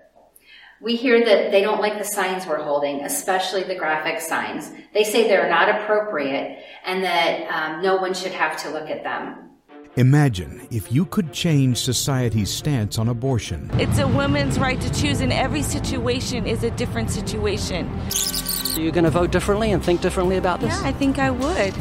We 0.83 0.97
hear 0.97 1.25
that 1.25 1.53
they 1.53 1.61
don't 1.61 1.81
like 1.81 1.97
the 1.97 2.05
signs 2.05 2.45
we're 2.45 2.61
holding, 2.61 3.05
especially 3.05 3.62
the 3.62 3.77
graphic 3.77 4.21
signs. 4.21 4.69
They 4.93 5.05
say 5.05 5.29
they're 5.29 5.49
not 5.49 5.69
appropriate 5.69 6.59
and 6.85 7.05
that 7.05 7.47
um, 7.47 7.83
no 7.83 7.99
one 7.99 8.15
should 8.15 8.33
have 8.33 8.61
to 8.62 8.71
look 8.71 8.91
at 8.91 9.05
them. 9.05 9.51
Imagine 9.95 10.67
if 10.73 10.91
you 10.91 11.05
could 11.05 11.33
change 11.33 11.79
society's 11.79 12.51
stance 12.51 12.99
on 12.99 13.09
abortion. 13.09 13.71
It's 13.75 13.99
a 13.99 14.09
woman's 14.09 14.59
right 14.59 14.81
to 14.81 14.93
choose, 14.93 15.21
and 15.21 15.33
every 15.33 15.62
situation 15.62 16.47
is 16.47 16.65
a 16.65 16.71
different 16.73 17.11
situation. 17.11 18.11
So 18.11 18.81
you're 18.81 18.91
going 18.91 19.05
to 19.05 19.11
vote 19.11 19.31
differently 19.31 19.71
and 19.71 19.85
think 19.85 20.01
differently 20.01 20.39
about 20.39 20.61
this? 20.61 20.75
Yeah, 20.81 20.89
I 20.89 20.93
think 20.93 21.19
I 21.19 21.31
would. 21.31 21.75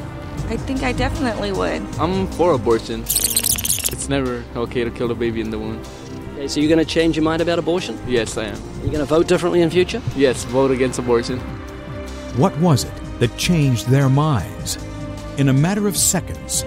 I 0.49 0.57
think 0.57 0.83
I 0.83 0.91
definitely 0.91 1.53
would. 1.53 1.81
I'm 1.95 2.27
for 2.33 2.53
abortion. 2.53 3.01
It's 3.03 4.09
never 4.09 4.43
okay 4.57 4.83
to 4.83 4.91
kill 4.91 5.09
a 5.09 5.15
baby 5.15 5.41
in 5.41 5.49
the 5.49 5.57
womb. 5.57 5.81
Okay, 6.41 6.47
so 6.47 6.59
you're 6.59 6.69
going 6.69 6.83
to 6.83 6.91
change 6.91 7.15
your 7.15 7.23
mind 7.23 7.39
about 7.39 7.59
abortion? 7.59 7.99
Yes, 8.07 8.35
I 8.35 8.45
am. 8.45 8.59
You're 8.81 8.91
going 8.91 8.97
to 8.97 9.05
vote 9.05 9.27
differently 9.27 9.61
in 9.61 9.69
future? 9.69 10.01
Yes, 10.15 10.43
vote 10.45 10.71
against 10.71 10.97
abortion. 10.97 11.37
What 12.35 12.57
was 12.57 12.83
it 12.83 13.19
that 13.19 13.37
changed 13.37 13.87
their 13.89 14.09
minds? 14.09 14.79
In 15.37 15.49
a 15.49 15.53
matter 15.53 15.87
of 15.87 15.95
seconds. 15.95 16.63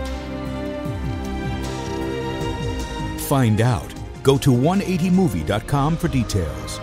Find 3.26 3.61
out. 3.61 3.93
Go 4.23 4.38
to 4.38 4.50
180movie.com 4.50 5.97
for 5.97 6.07
details. 6.07 6.81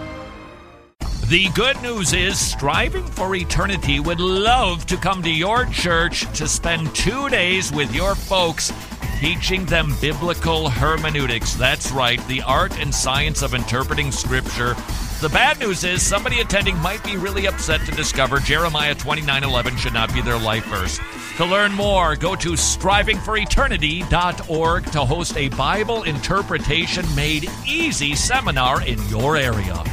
The 1.29 1.47
good 1.55 1.81
news 1.81 2.11
is 2.11 2.37
Striving 2.37 3.05
for 3.05 3.33
Eternity 3.33 4.01
would 4.01 4.19
love 4.19 4.85
to 4.87 4.97
come 4.97 5.23
to 5.23 5.31
your 5.31 5.63
church 5.67 6.29
to 6.37 6.45
spend 6.45 6.93
two 6.93 7.29
days 7.29 7.71
with 7.71 7.95
your 7.95 8.15
folks 8.15 8.73
teaching 9.21 9.63
them 9.65 9.95
biblical 10.01 10.67
hermeneutics. 10.67 11.53
That's 11.53 11.91
right, 11.91 12.19
the 12.27 12.41
art 12.41 12.77
and 12.79 12.93
science 12.93 13.41
of 13.43 13.53
interpreting 13.53 14.11
Scripture. 14.11 14.73
The 15.21 15.29
bad 15.31 15.59
news 15.59 15.83
is 15.83 16.01
somebody 16.01 16.39
attending 16.39 16.75
might 16.79 17.03
be 17.03 17.17
really 17.17 17.45
upset 17.45 17.85
to 17.85 17.91
discover 17.91 18.39
Jeremiah 18.39 18.95
29:11 18.95 19.77
should 19.77 19.93
not 19.93 20.11
be 20.11 20.21
their 20.21 20.39
life 20.39 20.65
verse. 20.65 20.99
To 21.37 21.45
learn 21.45 21.71
more, 21.73 22.15
go 22.15 22.35
to 22.35 22.53
strivingforeternity.org 22.53 24.91
to 24.91 25.05
host 25.05 25.37
a 25.37 25.49
Bible 25.49 26.01
interpretation 26.01 27.05
made 27.13 27.47
easy 27.63 28.15
seminar 28.15 28.81
in 28.81 28.97
your 29.07 29.37
area. 29.37 29.83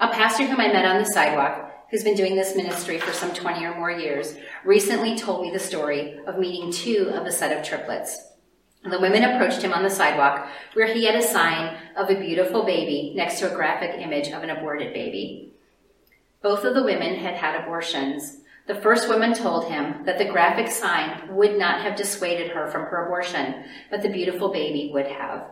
A 0.00 0.08
pastor 0.08 0.46
whom 0.46 0.58
I 0.58 0.68
met 0.68 0.86
on 0.86 1.02
the 1.02 1.04
sidewalk, 1.04 1.65
who's 1.90 2.04
been 2.04 2.16
doing 2.16 2.36
this 2.36 2.56
ministry 2.56 2.98
for 2.98 3.12
some 3.12 3.32
20 3.32 3.64
or 3.64 3.74
more 3.74 3.90
years, 3.90 4.36
recently 4.64 5.16
told 5.16 5.42
me 5.42 5.50
the 5.50 5.58
story 5.58 6.18
of 6.26 6.38
meeting 6.38 6.72
two 6.72 7.10
of 7.12 7.26
a 7.26 7.32
set 7.32 7.56
of 7.56 7.64
triplets. 7.64 8.18
The 8.88 9.00
women 9.00 9.24
approached 9.24 9.62
him 9.62 9.72
on 9.72 9.82
the 9.82 9.90
sidewalk 9.90 10.48
where 10.74 10.92
he 10.92 11.04
had 11.04 11.16
a 11.16 11.22
sign 11.22 11.76
of 11.96 12.08
a 12.08 12.20
beautiful 12.20 12.64
baby 12.64 13.12
next 13.16 13.40
to 13.40 13.50
a 13.50 13.54
graphic 13.54 14.00
image 14.00 14.28
of 14.28 14.42
an 14.42 14.50
aborted 14.50 14.94
baby. 14.94 15.52
Both 16.42 16.64
of 16.64 16.74
the 16.74 16.84
women 16.84 17.16
had 17.16 17.34
had 17.34 17.60
abortions. 17.60 18.38
The 18.66 18.76
first 18.76 19.08
woman 19.08 19.34
told 19.34 19.66
him 19.66 20.04
that 20.04 20.18
the 20.18 20.24
graphic 20.24 20.70
sign 20.70 21.34
would 21.34 21.58
not 21.58 21.80
have 21.80 21.96
dissuaded 21.96 22.50
her 22.52 22.68
from 22.68 22.82
her 22.82 23.06
abortion, 23.06 23.64
but 23.90 24.02
the 24.02 24.08
beautiful 24.08 24.52
baby 24.52 24.90
would 24.92 25.06
have. 25.06 25.46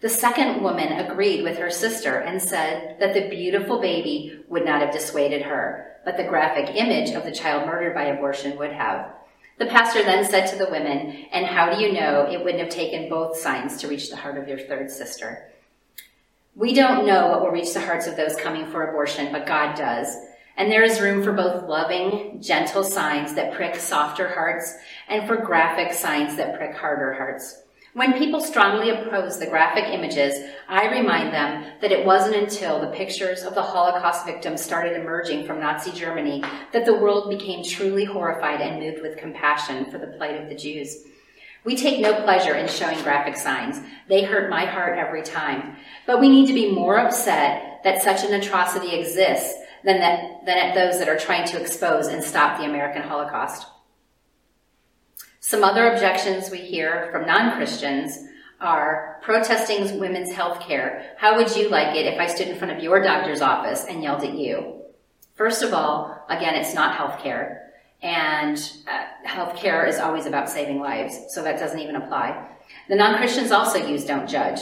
The 0.00 0.08
second 0.10 0.62
woman 0.62 0.92
agreed 0.92 1.42
with 1.42 1.56
her 1.56 1.70
sister 1.70 2.18
and 2.18 2.40
said 2.40 2.96
that 3.00 3.14
the 3.14 3.30
beautiful 3.30 3.80
baby 3.80 4.44
would 4.48 4.64
not 4.64 4.82
have 4.82 4.92
dissuaded 4.92 5.42
her, 5.42 5.96
but 6.04 6.18
the 6.18 6.24
graphic 6.24 6.76
image 6.76 7.12
of 7.12 7.24
the 7.24 7.32
child 7.32 7.66
murdered 7.66 7.94
by 7.94 8.04
abortion 8.04 8.58
would 8.58 8.72
have. 8.72 9.14
The 9.58 9.66
pastor 9.66 10.02
then 10.02 10.22
said 10.24 10.46
to 10.48 10.56
the 10.56 10.70
women, 10.70 11.26
And 11.32 11.46
how 11.46 11.74
do 11.74 11.80
you 11.80 11.94
know 11.94 12.28
it 12.30 12.44
wouldn't 12.44 12.62
have 12.62 12.68
taken 12.68 13.08
both 13.08 13.38
signs 13.38 13.78
to 13.78 13.88
reach 13.88 14.10
the 14.10 14.16
heart 14.16 14.36
of 14.36 14.48
your 14.48 14.58
third 14.58 14.90
sister? 14.90 15.50
We 16.54 16.74
don't 16.74 17.06
know 17.06 17.28
what 17.28 17.40
will 17.40 17.50
reach 17.50 17.72
the 17.72 17.80
hearts 17.80 18.06
of 18.06 18.16
those 18.16 18.36
coming 18.36 18.66
for 18.66 18.88
abortion, 18.88 19.32
but 19.32 19.46
God 19.46 19.76
does. 19.76 20.14
And 20.58 20.70
there 20.70 20.82
is 20.82 21.00
room 21.00 21.22
for 21.22 21.32
both 21.32 21.68
loving, 21.68 22.42
gentle 22.42 22.84
signs 22.84 23.34
that 23.34 23.54
prick 23.54 23.76
softer 23.76 24.28
hearts 24.28 24.74
and 25.08 25.26
for 25.26 25.36
graphic 25.36 25.94
signs 25.94 26.36
that 26.36 26.58
prick 26.58 26.74
harder 26.74 27.14
hearts. 27.14 27.62
When 27.96 28.18
people 28.18 28.42
strongly 28.42 28.90
oppose 28.90 29.38
the 29.38 29.46
graphic 29.46 29.86
images, 29.86 30.34
I 30.68 30.90
remind 30.90 31.32
them 31.32 31.64
that 31.80 31.92
it 31.92 32.04
wasn't 32.04 32.36
until 32.36 32.78
the 32.78 32.94
pictures 32.94 33.42
of 33.42 33.54
the 33.54 33.62
Holocaust 33.62 34.26
victims 34.26 34.62
started 34.62 35.00
emerging 35.00 35.46
from 35.46 35.60
Nazi 35.60 35.92
Germany 35.92 36.44
that 36.74 36.84
the 36.84 36.92
world 36.92 37.30
became 37.30 37.64
truly 37.64 38.04
horrified 38.04 38.60
and 38.60 38.80
moved 38.80 39.00
with 39.00 39.16
compassion 39.16 39.90
for 39.90 39.96
the 39.96 40.08
plight 40.08 40.38
of 40.38 40.50
the 40.50 40.54
Jews. 40.54 41.04
We 41.64 41.74
take 41.74 42.02
no 42.02 42.12
pleasure 42.20 42.54
in 42.54 42.68
showing 42.68 43.02
graphic 43.02 43.34
signs. 43.34 43.80
They 44.10 44.24
hurt 44.24 44.50
my 44.50 44.66
heart 44.66 44.98
every 44.98 45.22
time. 45.22 45.78
But 46.06 46.20
we 46.20 46.28
need 46.28 46.48
to 46.48 46.52
be 46.52 46.70
more 46.70 46.98
upset 46.98 47.80
that 47.82 48.02
such 48.02 48.24
an 48.24 48.34
atrocity 48.34 48.94
exists 48.94 49.54
than, 49.84 50.00
that, 50.00 50.44
than 50.44 50.58
at 50.58 50.74
those 50.74 50.98
that 50.98 51.08
are 51.08 51.16
trying 51.16 51.46
to 51.46 51.58
expose 51.58 52.08
and 52.08 52.22
stop 52.22 52.58
the 52.58 52.66
American 52.66 53.00
Holocaust. 53.00 53.66
Some 55.46 55.62
other 55.62 55.92
objections 55.92 56.50
we 56.50 56.58
hear 56.58 57.08
from 57.12 57.24
non-Christians 57.24 58.18
are 58.60 59.20
protesting 59.22 60.00
women's 60.00 60.32
health 60.32 60.58
care. 60.58 61.14
How 61.18 61.36
would 61.36 61.54
you 61.54 61.68
like 61.68 61.94
it 61.94 62.04
if 62.04 62.18
I 62.18 62.26
stood 62.26 62.48
in 62.48 62.58
front 62.58 62.76
of 62.76 62.82
your 62.82 63.00
doctor's 63.00 63.40
office 63.40 63.84
and 63.88 64.02
yelled 64.02 64.24
at 64.24 64.34
you? 64.34 64.82
First 65.36 65.62
of 65.62 65.72
all, 65.72 66.26
again, 66.28 66.56
it's 66.56 66.74
not 66.74 66.96
health 66.96 67.22
care. 67.22 67.70
And 68.02 68.58
uh, 68.88 69.04
health 69.22 69.54
care 69.54 69.86
is 69.86 70.00
always 70.00 70.26
about 70.26 70.48
saving 70.48 70.80
lives, 70.80 71.16
so 71.28 71.44
that 71.44 71.60
doesn't 71.60 71.78
even 71.78 71.94
apply. 71.94 72.48
The 72.88 72.96
non-Christians 72.96 73.52
also 73.52 73.78
use 73.86 74.04
don't 74.04 74.28
judge. 74.28 74.58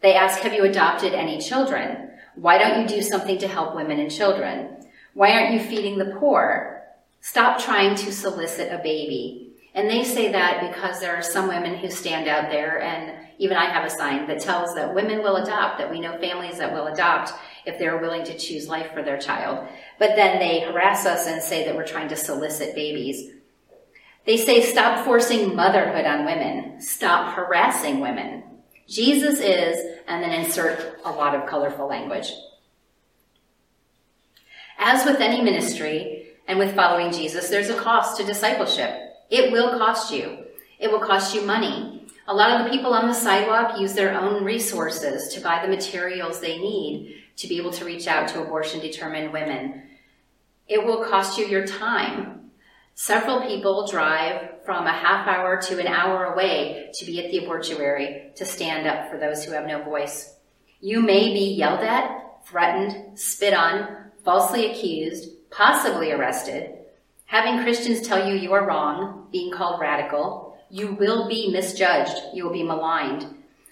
They 0.00 0.14
ask, 0.14 0.38
have 0.42 0.54
you 0.54 0.62
adopted 0.62 1.12
any 1.12 1.40
children? 1.40 2.08
Why 2.36 2.56
don't 2.56 2.80
you 2.80 2.86
do 2.86 3.02
something 3.02 3.38
to 3.38 3.48
help 3.48 3.74
women 3.74 3.98
and 3.98 4.12
children? 4.12 4.86
Why 5.12 5.32
aren't 5.32 5.54
you 5.54 5.58
feeding 5.58 5.98
the 5.98 6.16
poor? 6.20 6.84
Stop 7.20 7.58
trying 7.58 7.96
to 7.96 8.12
solicit 8.12 8.72
a 8.72 8.78
baby. 8.78 9.48
And 9.74 9.88
they 9.88 10.02
say 10.02 10.32
that 10.32 10.72
because 10.72 10.98
there 10.98 11.14
are 11.14 11.22
some 11.22 11.46
women 11.46 11.76
who 11.76 11.90
stand 11.90 12.26
out 12.26 12.50
there, 12.50 12.82
and 12.82 13.28
even 13.38 13.56
I 13.56 13.66
have 13.66 13.84
a 13.84 13.90
sign 13.90 14.26
that 14.26 14.40
tells 14.40 14.74
that 14.74 14.94
women 14.94 15.22
will 15.22 15.36
adopt, 15.36 15.78
that 15.78 15.90
we 15.90 16.00
know 16.00 16.18
families 16.18 16.58
that 16.58 16.72
will 16.72 16.88
adopt 16.88 17.32
if 17.66 17.78
they're 17.78 17.98
willing 17.98 18.24
to 18.24 18.36
choose 18.36 18.68
life 18.68 18.92
for 18.92 19.02
their 19.02 19.18
child. 19.18 19.68
But 19.98 20.16
then 20.16 20.40
they 20.40 20.60
harass 20.60 21.06
us 21.06 21.26
and 21.26 21.40
say 21.40 21.64
that 21.64 21.76
we're 21.76 21.86
trying 21.86 22.08
to 22.08 22.16
solicit 22.16 22.74
babies. 22.74 23.32
They 24.26 24.36
say 24.36 24.60
stop 24.62 25.04
forcing 25.04 25.54
motherhood 25.54 26.04
on 26.04 26.26
women, 26.26 26.80
stop 26.80 27.34
harassing 27.34 28.00
women. 28.00 28.42
Jesus 28.88 29.38
is, 29.38 30.00
and 30.08 30.22
then 30.22 30.32
insert 30.32 31.00
a 31.04 31.12
lot 31.12 31.36
of 31.36 31.48
colorful 31.48 31.86
language. 31.86 32.32
As 34.78 35.06
with 35.06 35.20
any 35.20 35.42
ministry 35.42 36.26
and 36.48 36.58
with 36.58 36.74
following 36.74 37.12
Jesus, 37.12 37.48
there's 37.48 37.70
a 37.70 37.78
cost 37.78 38.16
to 38.16 38.24
discipleship. 38.24 39.09
It 39.30 39.52
will 39.52 39.78
cost 39.78 40.12
you. 40.12 40.38
It 40.80 40.90
will 40.90 41.00
cost 41.00 41.34
you 41.34 41.42
money. 41.42 42.04
A 42.26 42.34
lot 42.34 42.60
of 42.60 42.64
the 42.64 42.70
people 42.70 42.92
on 42.92 43.06
the 43.06 43.14
sidewalk 43.14 43.78
use 43.78 43.94
their 43.94 44.18
own 44.18 44.44
resources 44.44 45.32
to 45.34 45.40
buy 45.40 45.62
the 45.62 45.68
materials 45.68 46.40
they 46.40 46.58
need 46.58 47.22
to 47.36 47.48
be 47.48 47.56
able 47.56 47.70
to 47.72 47.84
reach 47.84 48.06
out 48.06 48.28
to 48.28 48.42
abortion 48.42 48.80
determined 48.80 49.32
women. 49.32 49.82
It 50.66 50.84
will 50.84 51.04
cost 51.04 51.38
you 51.38 51.46
your 51.46 51.66
time. 51.66 52.50
Several 52.94 53.40
people 53.42 53.86
drive 53.86 54.64
from 54.64 54.86
a 54.86 54.92
half 54.92 55.26
hour 55.26 55.60
to 55.62 55.80
an 55.80 55.86
hour 55.86 56.26
away 56.26 56.90
to 56.94 57.06
be 57.06 57.24
at 57.24 57.30
the 57.30 57.38
abortuary 57.38 58.32
to 58.36 58.44
stand 58.44 58.86
up 58.86 59.10
for 59.10 59.16
those 59.16 59.44
who 59.44 59.52
have 59.52 59.66
no 59.66 59.82
voice. 59.82 60.34
You 60.80 61.00
may 61.00 61.32
be 61.32 61.54
yelled 61.54 61.80
at, 61.80 62.44
threatened, 62.46 63.18
spit 63.18 63.54
on, 63.54 64.10
falsely 64.24 64.70
accused, 64.70 65.50
possibly 65.50 66.12
arrested, 66.12 66.79
Having 67.30 67.62
Christians 67.62 68.00
tell 68.00 68.28
you 68.28 68.34
you 68.34 68.52
are 68.54 68.66
wrong, 68.66 69.28
being 69.30 69.52
called 69.52 69.80
radical, 69.80 70.58
you 70.68 70.94
will 70.94 71.28
be 71.28 71.52
misjudged, 71.52 72.34
you 72.34 72.42
will 72.42 72.52
be 72.52 72.64
maligned. 72.64 73.24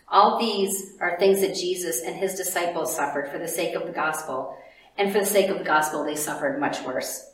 All 0.07 0.39
these 0.39 0.93
are 1.01 1.19
things 1.19 1.41
that 1.41 1.57
Jesus 1.57 2.03
and 2.03 2.15
his 2.15 2.37
disciples 2.37 2.95
suffered 2.95 3.33
for 3.33 3.39
the 3.39 3.49
sake 3.49 3.75
of 3.75 3.85
the 3.85 3.93
gospel, 3.93 4.57
and 4.97 5.11
for 5.13 5.19
the 5.19 5.27
sake 5.27 5.51
of 5.51 5.59
the 5.59 5.65
gospel, 5.65 6.05
they 6.05 6.15
suffered 6.15 6.61
much 6.61 6.83
worse. 6.83 7.33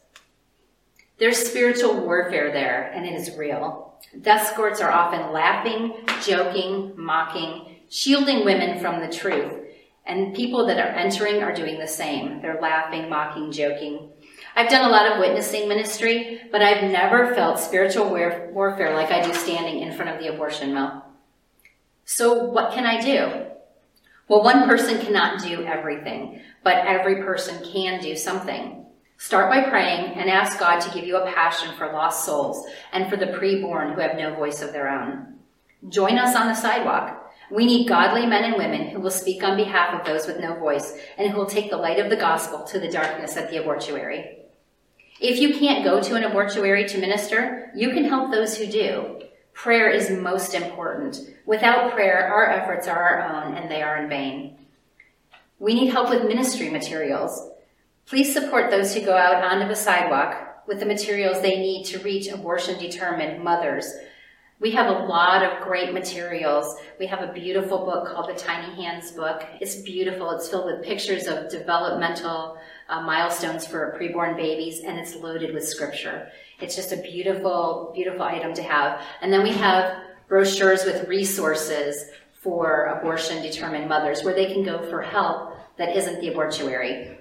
There's 1.18 1.36
spiritual 1.36 2.00
warfare 2.00 2.50
there, 2.50 2.90
and 2.94 3.04
it 3.04 3.12
is 3.12 3.36
real. 3.36 3.94
Death 4.18 4.48
escorts 4.48 4.80
are 4.80 4.90
often 4.90 5.30
laughing, 5.30 5.92
joking, 6.24 6.94
mocking, 6.96 7.80
shielding 7.90 8.46
women 8.46 8.80
from 8.80 9.02
the 9.02 9.14
truth. 9.14 9.52
And 10.06 10.34
people 10.34 10.64
that 10.68 10.78
are 10.78 10.98
entering 10.98 11.42
are 11.42 11.54
doing 11.54 11.78
the 11.78 11.86
same. 11.86 12.40
They're 12.40 12.62
laughing, 12.62 13.10
mocking, 13.10 13.52
joking. 13.52 14.08
I've 14.56 14.70
done 14.70 14.88
a 14.88 14.92
lot 14.92 15.10
of 15.10 15.18
witnessing 15.18 15.68
ministry, 15.68 16.40
but 16.52 16.62
I've 16.62 16.90
never 16.90 17.34
felt 17.34 17.58
spiritual 17.58 18.08
warfare 18.10 18.94
like 18.94 19.10
I 19.10 19.26
do 19.26 19.34
standing 19.34 19.80
in 19.80 19.92
front 19.96 20.14
of 20.14 20.20
the 20.20 20.32
abortion 20.32 20.72
mill. 20.72 21.02
So 22.04 22.44
what 22.44 22.72
can 22.72 22.86
I 22.86 23.00
do? 23.00 23.46
Well, 24.28 24.44
one 24.44 24.68
person 24.68 25.00
cannot 25.00 25.42
do 25.42 25.64
everything, 25.64 26.40
but 26.62 26.86
every 26.86 27.22
person 27.22 27.64
can 27.72 28.00
do 28.00 28.14
something. 28.16 28.86
Start 29.16 29.50
by 29.50 29.68
praying 29.68 30.14
and 30.14 30.30
ask 30.30 30.58
God 30.58 30.80
to 30.80 30.94
give 30.94 31.04
you 31.04 31.16
a 31.16 31.32
passion 31.32 31.74
for 31.76 31.92
lost 31.92 32.24
souls 32.24 32.66
and 32.92 33.10
for 33.10 33.16
the 33.16 33.26
preborn 33.26 33.94
who 33.94 34.00
have 34.00 34.16
no 34.16 34.34
voice 34.34 34.62
of 34.62 34.72
their 34.72 34.88
own. 34.88 35.34
Join 35.88 36.16
us 36.16 36.36
on 36.36 36.46
the 36.46 36.54
sidewalk. 36.54 37.32
We 37.50 37.66
need 37.66 37.88
godly 37.88 38.26
men 38.26 38.44
and 38.44 38.56
women 38.56 38.88
who 38.88 39.00
will 39.00 39.10
speak 39.10 39.42
on 39.42 39.56
behalf 39.56 39.98
of 39.98 40.06
those 40.06 40.26
with 40.26 40.40
no 40.40 40.58
voice 40.58 40.96
and 41.18 41.30
who 41.30 41.38
will 41.38 41.46
take 41.46 41.70
the 41.70 41.76
light 41.76 41.98
of 41.98 42.08
the 42.08 42.16
gospel 42.16 42.64
to 42.64 42.78
the 42.78 42.90
darkness 42.90 43.36
at 43.36 43.50
the 43.50 43.58
abortuary. 43.58 44.43
If 45.20 45.38
you 45.38 45.58
can't 45.58 45.84
go 45.84 46.02
to 46.02 46.16
an 46.16 46.24
abortuary 46.24 46.88
to 46.88 46.98
minister, 46.98 47.70
you 47.74 47.90
can 47.90 48.04
help 48.04 48.30
those 48.30 48.56
who 48.56 48.66
do. 48.66 49.20
Prayer 49.52 49.88
is 49.88 50.10
most 50.10 50.54
important. 50.54 51.20
Without 51.46 51.92
prayer, 51.92 52.32
our 52.32 52.50
efforts 52.50 52.88
are 52.88 52.98
our 52.98 53.44
own 53.44 53.54
and 53.54 53.70
they 53.70 53.82
are 53.82 53.98
in 53.98 54.08
vain. 54.08 54.58
We 55.60 55.74
need 55.74 55.90
help 55.90 56.10
with 56.10 56.24
ministry 56.24 56.68
materials. 56.68 57.50
Please 58.06 58.32
support 58.32 58.70
those 58.70 58.92
who 58.92 59.00
go 59.00 59.16
out 59.16 59.44
onto 59.44 59.68
the 59.68 59.76
sidewalk 59.76 60.64
with 60.66 60.80
the 60.80 60.86
materials 60.86 61.40
they 61.40 61.58
need 61.58 61.84
to 61.84 62.00
reach 62.00 62.28
abortion 62.28 62.78
determined 62.78 63.42
mothers. 63.42 63.90
We 64.60 64.70
have 64.70 64.86
a 64.86 65.04
lot 65.06 65.42
of 65.42 65.64
great 65.64 65.92
materials. 65.92 66.76
We 67.00 67.06
have 67.06 67.28
a 67.28 67.32
beautiful 67.32 67.78
book 67.84 68.06
called 68.06 68.28
the 68.28 68.34
Tiny 68.34 68.72
Hands 68.76 69.10
book. 69.12 69.44
It's 69.60 69.76
beautiful. 69.82 70.30
It's 70.30 70.48
filled 70.48 70.66
with 70.66 70.84
pictures 70.84 71.26
of 71.26 71.50
developmental 71.50 72.56
uh, 72.88 73.00
milestones 73.02 73.66
for 73.66 73.98
preborn 73.98 74.36
babies 74.36 74.80
and 74.84 74.96
it's 74.96 75.16
loaded 75.16 75.52
with 75.52 75.68
scripture. 75.68 76.30
It's 76.60 76.76
just 76.76 76.92
a 76.92 76.98
beautiful, 76.98 77.92
beautiful 77.94 78.22
item 78.22 78.54
to 78.54 78.62
have. 78.62 79.02
And 79.22 79.32
then 79.32 79.42
we 79.42 79.50
have 79.52 79.98
brochures 80.28 80.84
with 80.84 81.08
resources 81.08 82.10
for 82.32 82.84
abortion 82.84 83.42
determined 83.42 83.88
mothers 83.88 84.22
where 84.22 84.34
they 84.34 84.52
can 84.52 84.62
go 84.62 84.88
for 84.88 85.02
help 85.02 85.56
that 85.78 85.96
isn't 85.96 86.20
the 86.20 86.28
abortuary. 86.28 87.18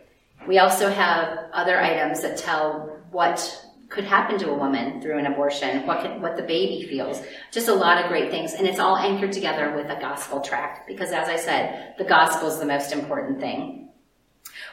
We 0.48 0.60
also 0.60 0.90
have 0.90 1.50
other 1.52 1.80
items 1.82 2.22
that 2.22 2.38
tell 2.38 3.00
what 3.12 3.66
could 3.94 4.04
happen 4.04 4.40
to 4.40 4.50
a 4.50 4.54
woman 4.54 5.00
through 5.02 5.20
an 5.20 5.28
abortion, 5.28 5.86
what 5.86 6.02
can, 6.02 6.22
what 6.22 6.36
the 6.36 6.44
baby 6.44 6.86
feels. 6.88 7.22
Just 7.52 7.68
a 7.68 7.74
lot 7.74 8.04
of 8.04 8.10
great 8.10 8.32
things. 8.32 8.54
And 8.54 8.68
it's 8.68 8.80
all 8.80 8.98
anchored 8.98 9.32
together 9.32 9.74
with 9.76 9.90
a 9.90 10.00
gospel 10.02 10.42
tract 10.42 10.88
because 10.88 11.12
as 11.12 11.30
I 11.30 11.38
said, 11.38 11.96
the 11.98 12.04
gospel 12.04 12.50
is 12.50 12.60
the 12.60 12.66
most 12.66 12.92
important 12.92 13.40
thing. 13.40 13.90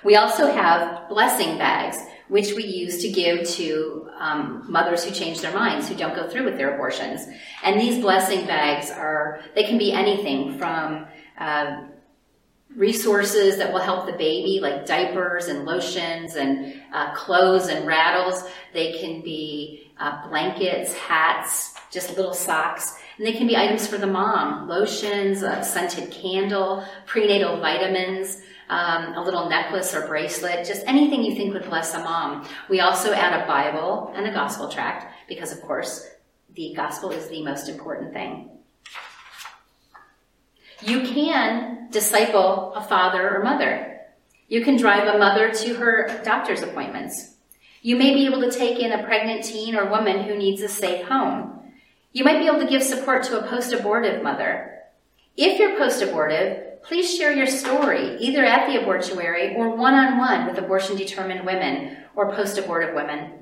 We 0.02 0.16
also 0.16 0.50
have 0.50 1.08
blessing 1.08 1.58
bags 1.58 1.98
which 2.28 2.54
we 2.54 2.64
use 2.64 3.02
to 3.02 3.10
give 3.10 3.46
to 3.48 4.08
um, 4.16 4.64
mothers 4.68 5.04
who 5.04 5.10
change 5.10 5.40
their 5.40 5.52
minds, 5.52 5.88
who 5.88 5.96
don't 5.96 6.14
go 6.14 6.28
through 6.30 6.44
with 6.44 6.56
their 6.56 6.74
abortions. 6.74 7.26
And 7.64 7.80
these 7.80 8.00
blessing 8.00 8.46
bags 8.46 8.88
are, 8.90 9.40
they 9.56 9.64
can 9.64 9.78
be 9.78 9.92
anything 9.92 10.56
from 10.56 11.08
uh, 11.38 11.88
resources 12.76 13.56
that 13.58 13.72
will 13.72 13.80
help 13.80 14.06
the 14.06 14.12
baby, 14.12 14.60
like 14.60 14.86
diapers 14.86 15.48
and 15.48 15.64
lotions 15.64 16.36
and 16.36 16.80
uh, 16.92 17.12
clothes 17.14 17.68
and 17.68 17.86
rattles. 17.86 18.44
They 18.72 18.98
can 19.00 19.22
be 19.22 19.90
uh, 19.98 20.28
blankets, 20.28 20.94
hats, 20.94 21.74
just 21.90 22.16
little 22.16 22.34
socks. 22.34 22.96
And 23.18 23.26
they 23.26 23.32
can 23.32 23.46
be 23.46 23.56
items 23.56 23.86
for 23.86 23.98
the 23.98 24.06
mom, 24.06 24.68
lotions, 24.68 25.42
a 25.42 25.62
scented 25.64 26.10
candle, 26.10 26.84
prenatal 27.06 27.60
vitamins, 27.60 28.40
um, 28.70 29.14
a 29.14 29.22
little 29.22 29.48
necklace 29.50 29.94
or 29.94 30.06
bracelet, 30.06 30.64
just 30.64 30.86
anything 30.86 31.22
you 31.22 31.34
think 31.34 31.52
would 31.52 31.68
bless 31.68 31.92
a 31.94 31.98
mom. 31.98 32.48
We 32.68 32.80
also 32.80 33.12
add 33.12 33.42
a 33.42 33.46
Bible 33.46 34.12
and 34.14 34.26
a 34.26 34.32
gospel 34.32 34.68
tract 34.68 35.12
because, 35.28 35.52
of 35.52 35.60
course, 35.60 36.08
the 36.54 36.72
gospel 36.74 37.10
is 37.10 37.28
the 37.28 37.42
most 37.44 37.68
important 37.68 38.12
thing. 38.12 38.59
You 40.82 41.02
can 41.02 41.88
disciple 41.90 42.72
a 42.74 42.82
father 42.82 43.36
or 43.36 43.42
mother. 43.42 44.00
You 44.48 44.64
can 44.64 44.76
drive 44.76 45.06
a 45.06 45.18
mother 45.18 45.52
to 45.52 45.74
her 45.74 46.20
doctor's 46.24 46.62
appointments. 46.62 47.34
You 47.82 47.96
may 47.96 48.14
be 48.14 48.26
able 48.26 48.40
to 48.40 48.50
take 48.50 48.78
in 48.78 48.92
a 48.92 49.04
pregnant 49.04 49.44
teen 49.44 49.74
or 49.76 49.90
woman 49.90 50.24
who 50.24 50.36
needs 50.36 50.62
a 50.62 50.68
safe 50.68 51.06
home. 51.06 51.72
You 52.12 52.24
might 52.24 52.38
be 52.38 52.46
able 52.46 52.60
to 52.60 52.66
give 52.66 52.82
support 52.82 53.22
to 53.24 53.38
a 53.38 53.48
post-abortive 53.48 54.22
mother. 54.22 54.80
If 55.36 55.58
you're 55.58 55.78
post-abortive, 55.78 56.82
please 56.82 57.14
share 57.14 57.32
your 57.32 57.46
story, 57.46 58.16
either 58.18 58.44
at 58.44 58.66
the 58.66 58.80
abortuary 58.80 59.54
or 59.54 59.76
one 59.76 59.94
on 59.94 60.18
one 60.18 60.46
with 60.46 60.58
abortion 60.58 60.96
determined 60.96 61.46
women 61.46 61.98
or 62.14 62.32
post 62.32 62.58
abortive 62.58 62.94
women. 62.94 63.32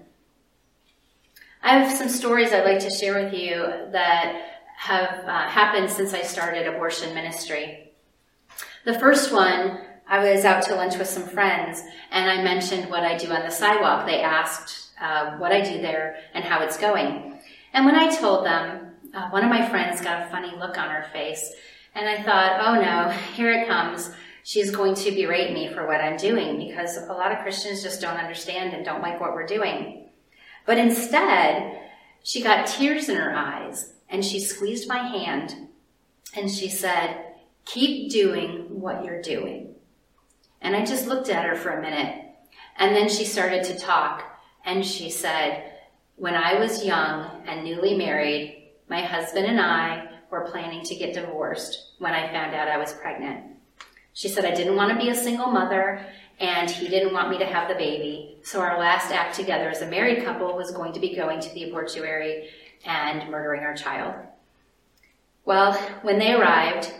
I 1.62 1.79
have 1.79 1.96
some 1.96 2.09
stories 2.09 2.53
I'd 2.53 2.64
like 2.64 2.81
to 2.81 2.90
share 2.90 3.22
with 3.22 3.33
you 3.33 3.55
that 3.92 4.58
have 4.79 5.25
uh, 5.27 5.49
happened 5.49 5.91
since 5.91 6.14
I 6.14 6.23
started 6.23 6.69
abortion 6.69 7.12
ministry. 7.12 7.91
The 8.85 8.99
first 9.01 9.33
one, 9.33 9.81
I 10.07 10.21
was 10.21 10.45
out 10.45 10.62
to 10.64 10.77
lunch 10.77 10.97
with 10.97 11.09
some 11.09 11.25
friends 11.25 11.83
and 12.12 12.31
I 12.31 12.45
mentioned 12.45 12.88
what 12.88 13.03
I 13.03 13.19
do 13.19 13.29
on 13.33 13.43
the 13.43 13.51
sidewalk. 13.51 14.07
They 14.07 14.23
asked 14.23 14.91
uh, 15.01 15.37
what 15.38 15.51
I 15.51 15.62
do 15.62 15.83
there 15.83 16.19
and 16.33 16.45
how 16.45 16.62
it's 16.62 16.79
going. 16.79 17.41
And 17.73 17.87
when 17.87 17.97
I 17.97 18.14
told 18.17 18.47
them, 18.47 18.93
uh, 19.12 19.31
one 19.31 19.43
of 19.43 19.51
my 19.51 19.69
friends 19.69 20.01
got 20.01 20.23
a 20.23 20.31
funny 20.31 20.53
look 20.57 20.79
on 20.79 20.91
her 20.91 21.07
face 21.12 21.53
and 21.97 22.09
I 22.09 22.23
thought, 22.23 22.61
oh 22.64 22.81
no, 22.81 23.11
here 23.35 23.53
it 23.53 23.67
comes. 23.67 24.11
She's 24.45 24.71
going 24.71 24.95
to 24.95 25.11
berate 25.11 25.53
me 25.53 25.75
for 25.75 25.88
what 25.88 26.01
I'm 26.01 26.17
doing 26.17 26.69
because 26.69 26.97
a 26.97 27.12
lot 27.12 27.33
of 27.33 27.41
Christians 27.41 27.83
just 27.83 28.01
don't 28.01 28.17
understand 28.17 28.75
and 28.75 28.85
don't 28.85 29.03
like 29.03 29.21
what 29.21 29.35
we're 29.35 29.45
doing. 29.45 30.09
But 30.67 30.79
instead, 30.79 31.81
she 32.23 32.43
got 32.43 32.69
tears 32.69 33.09
in 33.09 33.17
her 33.17 33.35
eyes 33.35 33.95
and 34.09 34.25
she 34.25 34.40
squeezed 34.40 34.88
my 34.88 34.99
hand 34.99 35.68
and 36.37 36.51
she 36.51 36.68
said, 36.68 37.25
keep 37.64 38.11
doing 38.11 38.81
what 38.81 39.05
you're 39.05 39.23
doing. 39.23 39.75
And 40.61 40.75
I 40.75 40.85
just 40.85 41.07
looked 41.07 41.29
at 41.29 41.44
her 41.44 41.57
for 41.57 41.71
a 41.71 41.83
minute 41.83 42.25
and 42.77 42.94
then 42.94 43.09
she 43.09 43.25
started 43.25 43.64
to 43.64 43.79
talk 43.79 44.25
and 44.64 44.85
she 44.85 45.11
said, 45.11 45.73
when 46.16 46.35
I 46.35 46.59
was 46.59 46.85
young 46.85 47.42
and 47.47 47.64
newly 47.64 47.97
married, 47.97 48.73
my 48.88 49.03
husband 49.03 49.47
and 49.47 49.61
I 49.61 50.09
were 50.31 50.51
planning 50.51 50.85
to 50.85 50.94
get 50.94 51.14
divorced 51.14 51.92
when 51.99 52.12
I 52.12 52.31
found 52.33 52.55
out 52.55 52.68
I 52.68 52.79
was 52.79 52.92
pregnant. 52.92 53.44
She 54.14 54.29
said 54.29 54.44
I 54.44 54.55
didn't 54.55 54.77
want 54.77 54.90
to 54.90 55.05
be 55.05 55.11
a 55.11 55.14
single 55.14 55.51
mother 55.51 56.05
and 56.40 56.71
he 56.71 56.88
didn't 56.88 57.12
want 57.12 57.31
me 57.31 57.38
to 57.38 57.47
have 57.47 57.68
the 57.68 57.75
baby. 57.75 58.38
So 58.42 58.61
our 58.61 58.79
last 58.79 59.12
act 59.12 59.35
together 59.35 59.68
as 59.68 59.83
a 59.83 59.87
married 59.87 60.25
couple 60.25 60.57
was 60.57 60.71
going 60.71 60.92
to 60.92 61.01
be 61.01 61.14
going 61.14 61.40
to 61.40 61.55
the 61.55 61.64
abortuary 61.64 62.49
and 62.85 63.31
murdering 63.31 63.62
our 63.62 63.75
child. 63.75 64.14
Well, 65.45 65.73
when 66.03 66.19
they 66.19 66.35
arrived, 66.35 66.93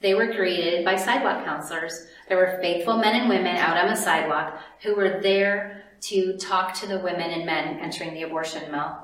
they 0.00 0.14
were 0.14 0.32
greeted 0.32 0.84
by 0.84 0.96
sidewalk 0.96 1.44
counselors. 1.44 2.06
There 2.28 2.36
were 2.36 2.58
faithful 2.60 2.98
men 2.98 3.20
and 3.20 3.28
women 3.28 3.56
out 3.56 3.76
on 3.76 3.88
the 3.88 3.96
sidewalk 3.96 4.60
who 4.82 4.94
were 4.94 5.20
there 5.20 5.84
to 6.02 6.36
talk 6.36 6.74
to 6.74 6.86
the 6.86 7.00
women 7.00 7.30
and 7.30 7.44
men 7.44 7.80
entering 7.80 8.14
the 8.14 8.22
abortion 8.22 8.70
mill. 8.70 8.96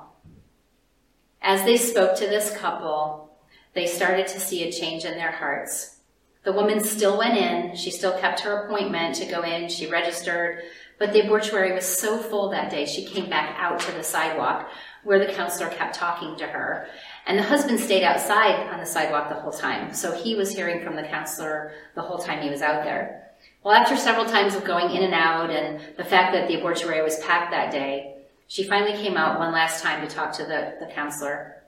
As 1.42 1.64
they 1.64 1.76
spoke 1.76 2.16
to 2.16 2.26
this 2.26 2.56
couple, 2.56 3.36
they 3.74 3.86
started 3.86 4.28
to 4.28 4.40
see 4.40 4.62
a 4.62 4.72
change 4.72 5.04
in 5.04 5.18
their 5.18 5.32
hearts. 5.32 5.98
The 6.44 6.52
woman 6.52 6.80
still 6.80 7.18
went 7.18 7.36
in. 7.36 7.74
She 7.74 7.90
still 7.90 8.18
kept 8.18 8.40
her 8.40 8.64
appointment 8.64 9.16
to 9.16 9.26
go 9.26 9.42
in. 9.42 9.68
She 9.68 9.86
registered. 9.86 10.62
But 11.04 11.12
the 11.12 11.20
abortuary 11.20 11.74
was 11.74 11.84
so 11.84 12.16
full 12.16 12.48
that 12.48 12.70
day, 12.70 12.86
she 12.86 13.04
came 13.04 13.28
back 13.28 13.58
out 13.58 13.78
to 13.78 13.92
the 13.92 14.02
sidewalk 14.02 14.70
where 15.02 15.18
the 15.18 15.30
counselor 15.30 15.68
kept 15.68 15.94
talking 15.94 16.34
to 16.36 16.46
her. 16.46 16.86
And 17.26 17.38
the 17.38 17.42
husband 17.42 17.78
stayed 17.78 18.04
outside 18.04 18.70
on 18.72 18.80
the 18.80 18.86
sidewalk 18.86 19.28
the 19.28 19.34
whole 19.34 19.52
time. 19.52 19.92
So 19.92 20.14
he 20.14 20.34
was 20.34 20.50
hearing 20.50 20.82
from 20.82 20.96
the 20.96 21.02
counselor 21.02 21.72
the 21.94 22.00
whole 22.00 22.16
time 22.16 22.40
he 22.40 22.48
was 22.48 22.62
out 22.62 22.84
there. 22.84 23.34
Well, 23.62 23.74
after 23.74 23.98
several 23.98 24.24
times 24.24 24.54
of 24.54 24.64
going 24.64 24.96
in 24.96 25.02
and 25.02 25.12
out 25.12 25.50
and 25.50 25.78
the 25.98 26.06
fact 26.06 26.32
that 26.32 26.48
the 26.48 26.54
abortuary 26.54 27.02
was 27.02 27.18
packed 27.18 27.50
that 27.50 27.70
day, 27.70 28.16
she 28.46 28.64
finally 28.64 28.96
came 28.96 29.18
out 29.18 29.38
one 29.38 29.52
last 29.52 29.82
time 29.82 30.08
to 30.08 30.14
talk 30.14 30.32
to 30.38 30.44
the, 30.44 30.76
the 30.80 30.90
counselor. 30.94 31.64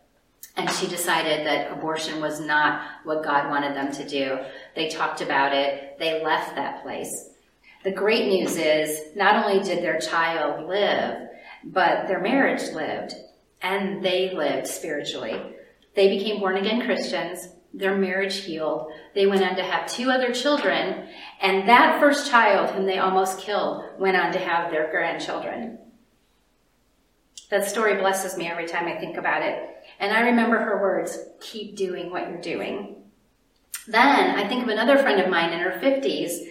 And 0.57 0.71
she 0.71 0.87
decided 0.87 1.47
that 1.47 1.73
abortion 1.73 2.23
was 2.23 2.41
not 2.41 2.81
what 3.05 3.23
God 3.23 3.51
wanted 3.51 3.77
them 3.77 3.93
to 3.93 4.09
do. 4.09 4.39
They 4.75 4.89
talked 4.89 5.21
about 5.21 5.53
it. 5.53 5.99
They 5.99 6.25
left 6.25 6.55
that 6.55 6.83
place. 6.83 7.36
The 7.87 7.93
great 7.93 8.27
news 8.27 8.57
is 8.57 9.15
not 9.15 9.45
only 9.45 9.63
did 9.63 9.81
their 9.81 10.01
child 10.01 10.69
live, 10.69 11.29
but 11.63 12.09
their 12.09 12.19
marriage 12.19 12.73
lived 12.75 13.15
and 13.63 14.05
they 14.05 14.35
lived 14.35 14.67
spiritually. 14.67 15.41
They 15.95 16.09
became 16.09 16.41
born 16.41 16.57
again 16.57 16.85
Christians. 16.85 17.51
their 17.73 17.97
marriage 17.97 18.39
healed. 18.39 18.91
They 19.15 19.27
went 19.27 19.45
on 19.45 19.55
to 19.55 19.63
have 19.63 19.87
two 19.87 20.11
other 20.11 20.33
children, 20.33 21.09
and 21.41 21.69
that 21.69 22.01
first 22.01 22.29
child, 22.29 22.71
whom 22.71 22.87
they 22.87 22.99
almost 22.99 23.39
killed, 23.39 23.85
went 24.01 24.17
on 24.17 24.33
to 24.33 24.39
have 24.39 24.73
their 24.73 24.91
grandchildren. 24.91 25.79
That 27.51 27.69
story 27.69 28.01
blesses 28.01 28.37
me 28.37 28.49
every 28.49 28.67
time 28.67 28.89
I 28.89 28.99
think 28.99 29.17
about 29.17 29.43
it. 29.43 29.63
And 30.01 30.13
I 30.13 30.23
remember 30.23 30.59
her 30.59 30.81
words 30.81 31.19
keep 31.41 31.77
doing 31.77 32.11
what 32.11 32.29
you're 32.31 32.41
doing. 32.41 32.97
Then 33.87 34.37
I 34.37 34.49
think 34.49 34.65
of 34.65 34.71
another 34.71 34.99
friend 34.99 35.21
of 35.21 35.31
mine 35.31 35.53
in 35.53 35.61
her 35.61 35.79
50s 35.79 36.47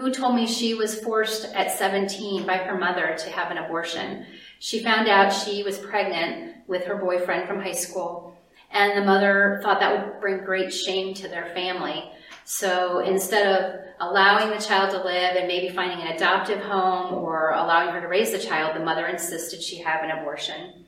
who 0.00 0.10
told 0.10 0.34
me 0.34 0.46
she 0.46 0.74
was 0.74 0.98
forced 0.98 1.44
at 1.54 1.76
17 1.76 2.46
by 2.46 2.56
her 2.56 2.76
mother 2.76 3.14
to 3.18 3.30
have 3.30 3.50
an 3.50 3.58
abortion. 3.58 4.24
She 4.58 4.82
found 4.82 5.08
out 5.08 5.30
she 5.30 5.62
was 5.62 5.78
pregnant 5.78 6.66
with 6.66 6.84
her 6.84 6.96
boyfriend 6.96 7.46
from 7.46 7.60
high 7.60 7.72
school, 7.72 8.34
and 8.70 8.96
the 8.96 9.04
mother 9.04 9.60
thought 9.62 9.80
that 9.80 9.92
would 9.92 10.20
bring 10.20 10.44
great 10.44 10.72
shame 10.72 11.12
to 11.14 11.28
their 11.28 11.46
family. 11.54 12.10
So 12.44 13.00
instead 13.00 13.46
of 13.46 13.80
allowing 14.00 14.50
the 14.50 14.64
child 14.64 14.90
to 14.90 15.04
live 15.04 15.36
and 15.36 15.46
maybe 15.46 15.74
finding 15.74 16.00
an 16.00 16.14
adoptive 16.14 16.60
home 16.60 17.12
or 17.12 17.50
allowing 17.50 17.92
her 17.92 18.00
to 18.00 18.08
raise 18.08 18.32
the 18.32 18.38
child, 18.38 18.74
the 18.74 18.84
mother 18.84 19.06
insisted 19.06 19.62
she 19.62 19.76
have 19.78 20.02
an 20.02 20.10
abortion. 20.10 20.84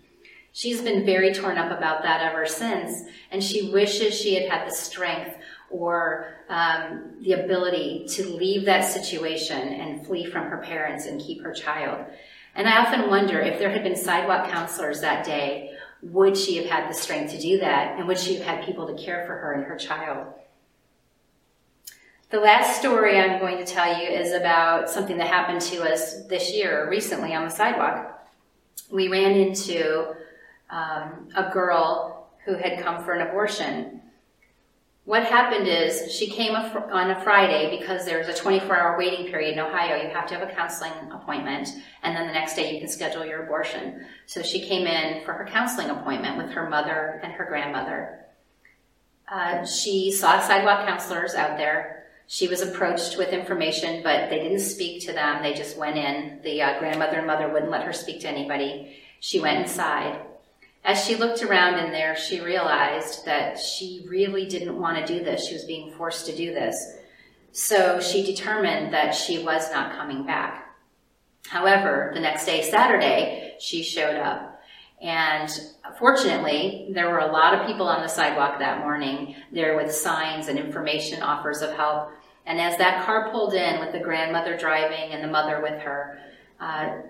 She's 0.52 0.80
been 0.80 1.04
very 1.04 1.32
torn 1.32 1.56
up 1.56 1.70
about 1.76 2.02
that 2.02 2.20
ever 2.20 2.46
since, 2.46 3.04
and 3.30 3.42
she 3.42 3.70
wishes 3.70 4.14
she 4.14 4.34
had 4.34 4.50
had 4.50 4.68
the 4.68 4.74
strength 4.74 5.36
or 5.72 6.26
um, 6.48 7.14
the 7.22 7.32
ability 7.32 8.06
to 8.08 8.28
leave 8.28 8.64
that 8.66 8.84
situation 8.84 9.58
and 9.58 10.06
flee 10.06 10.24
from 10.24 10.46
her 10.46 10.58
parents 10.58 11.06
and 11.06 11.20
keep 11.20 11.42
her 11.42 11.52
child. 11.52 12.04
And 12.54 12.68
I 12.68 12.84
often 12.84 13.08
wonder 13.08 13.40
if 13.40 13.58
there 13.58 13.70
had 13.70 13.82
been 13.82 13.96
sidewalk 13.96 14.50
counselors 14.50 15.00
that 15.00 15.24
day, 15.24 15.72
would 16.02 16.36
she 16.36 16.56
have 16.56 16.66
had 16.66 16.90
the 16.90 16.94
strength 16.94 17.32
to 17.32 17.40
do 17.40 17.58
that? 17.60 17.98
And 17.98 18.06
would 18.06 18.18
she 18.18 18.34
have 18.36 18.44
had 18.44 18.64
people 18.64 18.86
to 18.86 19.02
care 19.02 19.24
for 19.26 19.34
her 19.34 19.52
and 19.52 19.64
her 19.64 19.76
child? 19.76 20.26
The 22.30 22.40
last 22.40 22.78
story 22.78 23.18
I'm 23.18 23.40
going 23.40 23.58
to 23.58 23.64
tell 23.64 24.00
you 24.00 24.08
is 24.08 24.32
about 24.32 24.90
something 24.90 25.16
that 25.18 25.28
happened 25.28 25.60
to 25.62 25.82
us 25.82 26.24
this 26.26 26.52
year, 26.52 26.88
recently 26.90 27.34
on 27.34 27.44
the 27.44 27.50
sidewalk. 27.50 28.26
We 28.90 29.08
ran 29.08 29.32
into 29.32 30.14
um, 30.70 31.28
a 31.34 31.50
girl 31.52 32.30
who 32.44 32.54
had 32.54 32.82
come 32.82 33.04
for 33.04 33.12
an 33.12 33.26
abortion 33.28 34.01
what 35.04 35.24
happened 35.24 35.66
is 35.66 36.14
she 36.14 36.28
came 36.28 36.54
on 36.54 37.10
a 37.10 37.20
Friday 37.24 37.76
because 37.76 38.04
there's 38.04 38.28
a 38.28 38.40
24 38.40 38.76
hour 38.76 38.98
waiting 38.98 39.26
period 39.26 39.54
in 39.54 39.58
Ohio. 39.58 39.96
You 39.96 40.08
have 40.10 40.28
to 40.28 40.34
have 40.34 40.48
a 40.48 40.52
counseling 40.54 40.92
appointment, 41.12 41.70
and 42.04 42.16
then 42.16 42.28
the 42.28 42.32
next 42.32 42.54
day 42.54 42.72
you 42.72 42.78
can 42.78 42.88
schedule 42.88 43.26
your 43.26 43.42
abortion. 43.42 44.06
So 44.26 44.42
she 44.42 44.60
came 44.60 44.86
in 44.86 45.24
for 45.24 45.32
her 45.32 45.44
counseling 45.44 45.90
appointment 45.90 46.38
with 46.38 46.50
her 46.50 46.70
mother 46.70 47.20
and 47.24 47.32
her 47.32 47.44
grandmother. 47.44 48.26
Uh, 49.28 49.66
she 49.66 50.12
saw 50.12 50.40
sidewalk 50.40 50.86
counselors 50.86 51.34
out 51.34 51.56
there. 51.56 52.06
She 52.28 52.46
was 52.46 52.60
approached 52.60 53.18
with 53.18 53.30
information, 53.30 54.04
but 54.04 54.30
they 54.30 54.38
didn't 54.38 54.60
speak 54.60 55.04
to 55.06 55.12
them. 55.12 55.42
They 55.42 55.52
just 55.52 55.76
went 55.76 55.96
in. 55.96 56.40
The 56.44 56.62
uh, 56.62 56.78
grandmother 56.78 57.18
and 57.18 57.26
mother 57.26 57.48
wouldn't 57.48 57.72
let 57.72 57.84
her 57.84 57.92
speak 57.92 58.20
to 58.20 58.28
anybody. 58.28 58.96
She 59.18 59.40
went 59.40 59.58
inside. 59.58 60.20
As 60.84 61.04
she 61.04 61.14
looked 61.14 61.42
around 61.42 61.78
in 61.78 61.92
there, 61.92 62.16
she 62.16 62.40
realized 62.40 63.24
that 63.24 63.58
she 63.58 64.04
really 64.08 64.46
didn't 64.46 64.80
want 64.80 64.98
to 64.98 65.18
do 65.18 65.24
this. 65.24 65.46
She 65.46 65.54
was 65.54 65.64
being 65.64 65.92
forced 65.92 66.26
to 66.26 66.36
do 66.36 66.52
this. 66.52 66.96
So 67.52 68.00
she 68.00 68.24
determined 68.24 68.92
that 68.92 69.14
she 69.14 69.44
was 69.44 69.70
not 69.70 69.96
coming 69.96 70.26
back. 70.26 70.74
However, 71.46 72.10
the 72.14 72.20
next 72.20 72.46
day, 72.46 72.62
Saturday, 72.62 73.54
she 73.60 73.82
showed 73.82 74.16
up. 74.16 74.60
And 75.00 75.50
fortunately, 75.98 76.88
there 76.92 77.10
were 77.10 77.18
a 77.18 77.30
lot 77.30 77.54
of 77.54 77.66
people 77.66 77.86
on 77.86 78.02
the 78.02 78.08
sidewalk 78.08 78.58
that 78.60 78.80
morning 78.80 79.34
there 79.52 79.76
with 79.76 79.92
signs 79.92 80.48
and 80.48 80.58
information 80.58 81.22
offers 81.22 81.60
of 81.60 81.72
help. 81.74 82.10
And 82.46 82.60
as 82.60 82.78
that 82.78 83.04
car 83.04 83.30
pulled 83.30 83.54
in 83.54 83.80
with 83.80 83.92
the 83.92 84.00
grandmother 84.00 84.56
driving 84.56 85.12
and 85.12 85.22
the 85.22 85.28
mother 85.28 85.60
with 85.60 85.80
her, 85.80 86.18
uh, 86.60 87.02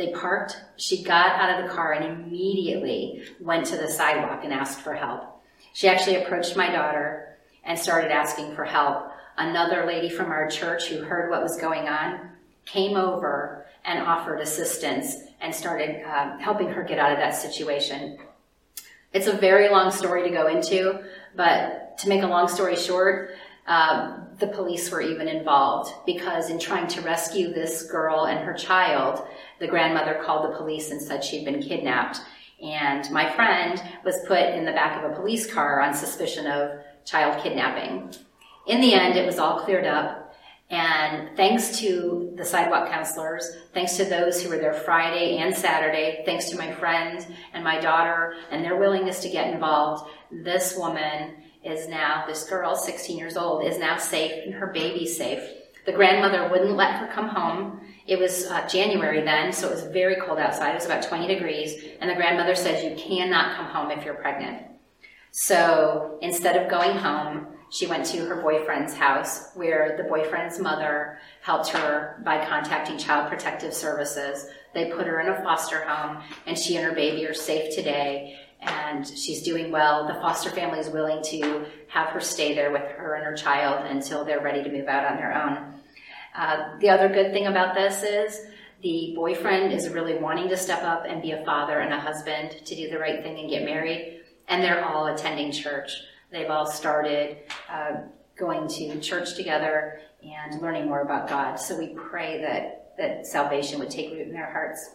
they 0.00 0.12
parked. 0.12 0.58
She 0.76 1.02
got 1.02 1.38
out 1.38 1.60
of 1.60 1.68
the 1.68 1.72
car 1.72 1.92
and 1.92 2.04
immediately 2.04 3.22
went 3.38 3.66
to 3.66 3.76
the 3.76 3.88
sidewalk 3.88 4.40
and 4.44 4.52
asked 4.52 4.80
for 4.80 4.94
help. 4.94 5.42
She 5.74 5.88
actually 5.88 6.16
approached 6.16 6.56
my 6.56 6.70
daughter 6.70 7.36
and 7.64 7.78
started 7.78 8.10
asking 8.10 8.54
for 8.54 8.64
help. 8.64 9.12
Another 9.36 9.86
lady 9.86 10.08
from 10.08 10.30
our 10.30 10.48
church 10.48 10.86
who 10.86 11.02
heard 11.02 11.30
what 11.30 11.42
was 11.42 11.60
going 11.60 11.86
on 11.86 12.30
came 12.64 12.96
over 12.96 13.66
and 13.84 14.00
offered 14.00 14.40
assistance 14.40 15.16
and 15.40 15.54
started 15.54 16.02
uh, 16.06 16.38
helping 16.38 16.68
her 16.70 16.82
get 16.82 16.98
out 16.98 17.12
of 17.12 17.18
that 17.18 17.34
situation. 17.34 18.18
It's 19.12 19.26
a 19.26 19.32
very 19.32 19.68
long 19.68 19.90
story 19.90 20.22
to 20.28 20.30
go 20.30 20.46
into, 20.46 21.00
but 21.36 21.98
to 21.98 22.08
make 22.08 22.22
a 22.22 22.26
long 22.26 22.48
story 22.48 22.76
short, 22.76 23.34
um, 23.66 24.26
the 24.38 24.48
police 24.48 24.90
were 24.90 25.02
even 25.02 25.28
involved 25.28 25.92
because 26.06 26.50
in 26.50 26.58
trying 26.58 26.88
to 26.88 27.00
rescue 27.02 27.52
this 27.52 27.84
girl 27.84 28.26
and 28.26 28.40
her 28.40 28.54
child, 28.54 29.26
the 29.58 29.68
grandmother 29.68 30.20
called 30.24 30.50
the 30.50 30.56
police 30.56 30.90
and 30.90 31.00
said 31.00 31.22
she'd 31.22 31.44
been 31.44 31.62
kidnapped. 31.62 32.20
And 32.62 33.10
my 33.10 33.30
friend 33.30 33.82
was 34.04 34.24
put 34.26 34.40
in 34.40 34.64
the 34.64 34.72
back 34.72 35.02
of 35.02 35.10
a 35.10 35.14
police 35.14 35.50
car 35.50 35.80
on 35.80 35.94
suspicion 35.94 36.46
of 36.46 36.80
child 37.04 37.42
kidnapping. 37.42 38.14
In 38.66 38.80
the 38.80 38.94
end, 38.94 39.16
it 39.16 39.26
was 39.26 39.38
all 39.38 39.60
cleared 39.60 39.86
up. 39.86 40.34
And 40.70 41.36
thanks 41.36 41.80
to 41.80 42.32
the 42.36 42.44
sidewalk 42.44 42.88
counselors, 42.90 43.44
thanks 43.74 43.96
to 43.96 44.04
those 44.04 44.40
who 44.40 44.48
were 44.48 44.58
there 44.58 44.72
Friday 44.72 45.38
and 45.38 45.54
Saturday, 45.54 46.22
thanks 46.24 46.48
to 46.50 46.56
my 46.56 46.70
friend 46.72 47.26
and 47.52 47.64
my 47.64 47.80
daughter 47.80 48.34
and 48.52 48.64
their 48.64 48.76
willingness 48.76 49.20
to 49.22 49.28
get 49.28 49.52
involved, 49.52 50.08
this 50.30 50.76
woman 50.76 51.39
is 51.62 51.88
now, 51.88 52.24
this 52.26 52.44
girl, 52.44 52.74
16 52.74 53.18
years 53.18 53.36
old, 53.36 53.64
is 53.64 53.78
now 53.78 53.96
safe 53.96 54.44
and 54.44 54.54
her 54.54 54.68
baby's 54.68 55.16
safe. 55.16 55.42
The 55.86 55.92
grandmother 55.92 56.48
wouldn't 56.48 56.76
let 56.76 56.94
her 56.96 57.06
come 57.08 57.28
home. 57.28 57.80
It 58.06 58.18
was 58.18 58.46
uh, 58.46 58.66
January 58.68 59.22
then, 59.22 59.52
so 59.52 59.68
it 59.68 59.74
was 59.74 59.84
very 59.84 60.16
cold 60.16 60.38
outside. 60.38 60.70
It 60.70 60.74
was 60.74 60.86
about 60.86 61.02
20 61.02 61.26
degrees. 61.26 61.82
And 62.00 62.10
the 62.10 62.14
grandmother 62.14 62.54
says, 62.54 62.84
You 62.84 62.96
cannot 62.96 63.56
come 63.56 63.66
home 63.66 63.90
if 63.90 64.04
you're 64.04 64.14
pregnant. 64.14 64.66
So 65.32 66.18
instead 66.22 66.56
of 66.56 66.70
going 66.70 66.96
home, 66.96 67.46
she 67.70 67.86
went 67.86 68.04
to 68.06 68.24
her 68.26 68.42
boyfriend's 68.42 68.94
house 68.94 69.52
where 69.54 69.96
the 69.96 70.02
boyfriend's 70.02 70.58
mother 70.58 71.18
helped 71.40 71.68
her 71.68 72.20
by 72.24 72.44
contacting 72.44 72.98
Child 72.98 73.28
Protective 73.30 73.72
Services. 73.72 74.46
They 74.74 74.90
put 74.90 75.06
her 75.06 75.20
in 75.20 75.28
a 75.28 75.42
foster 75.42 75.84
home, 75.84 76.22
and 76.46 76.58
she 76.58 76.76
and 76.76 76.84
her 76.84 76.94
baby 76.94 77.26
are 77.26 77.34
safe 77.34 77.74
today 77.74 78.36
and 78.62 79.06
she's 79.06 79.42
doing 79.42 79.70
well. 79.70 80.06
The 80.06 80.14
foster 80.14 80.50
family 80.50 80.78
is 80.78 80.88
willing 80.88 81.22
to 81.24 81.64
have 81.88 82.08
her 82.08 82.20
stay 82.20 82.54
there 82.54 82.70
with 82.70 82.82
her 82.82 83.14
and 83.14 83.24
her 83.24 83.34
child 83.34 83.86
until 83.86 84.24
they're 84.24 84.42
ready 84.42 84.62
to 84.62 84.70
move 84.70 84.88
out 84.88 85.10
on 85.10 85.16
their 85.16 85.34
own. 85.34 85.74
Uh, 86.34 86.78
the 86.78 86.88
other 86.88 87.08
good 87.08 87.32
thing 87.32 87.46
about 87.46 87.74
this 87.74 88.02
is 88.02 88.46
the 88.82 89.12
boyfriend 89.14 89.72
is 89.72 89.88
really 89.88 90.14
wanting 90.14 90.48
to 90.48 90.56
step 90.56 90.82
up 90.82 91.04
and 91.06 91.20
be 91.20 91.32
a 91.32 91.44
father 91.44 91.80
and 91.80 91.92
a 91.92 92.00
husband 92.00 92.54
to 92.64 92.74
do 92.74 92.88
the 92.88 92.98
right 92.98 93.22
thing 93.22 93.38
and 93.38 93.50
get 93.50 93.64
married, 93.64 94.22
and 94.48 94.62
they're 94.62 94.84
all 94.84 95.06
attending 95.06 95.52
church. 95.52 95.92
They've 96.30 96.48
all 96.48 96.66
started 96.66 97.38
uh, 97.68 98.02
going 98.38 98.68
to 98.68 99.00
church 99.00 99.34
together 99.34 100.00
and 100.22 100.60
learning 100.62 100.86
more 100.86 101.02
about 101.02 101.28
God. 101.28 101.56
So 101.56 101.76
we 101.78 101.88
pray 101.88 102.40
that, 102.42 102.94
that 102.98 103.26
salvation 103.26 103.78
would 103.80 103.90
take 103.90 104.12
root 104.12 104.28
in 104.28 104.32
their 104.32 104.50
hearts. 104.50 104.90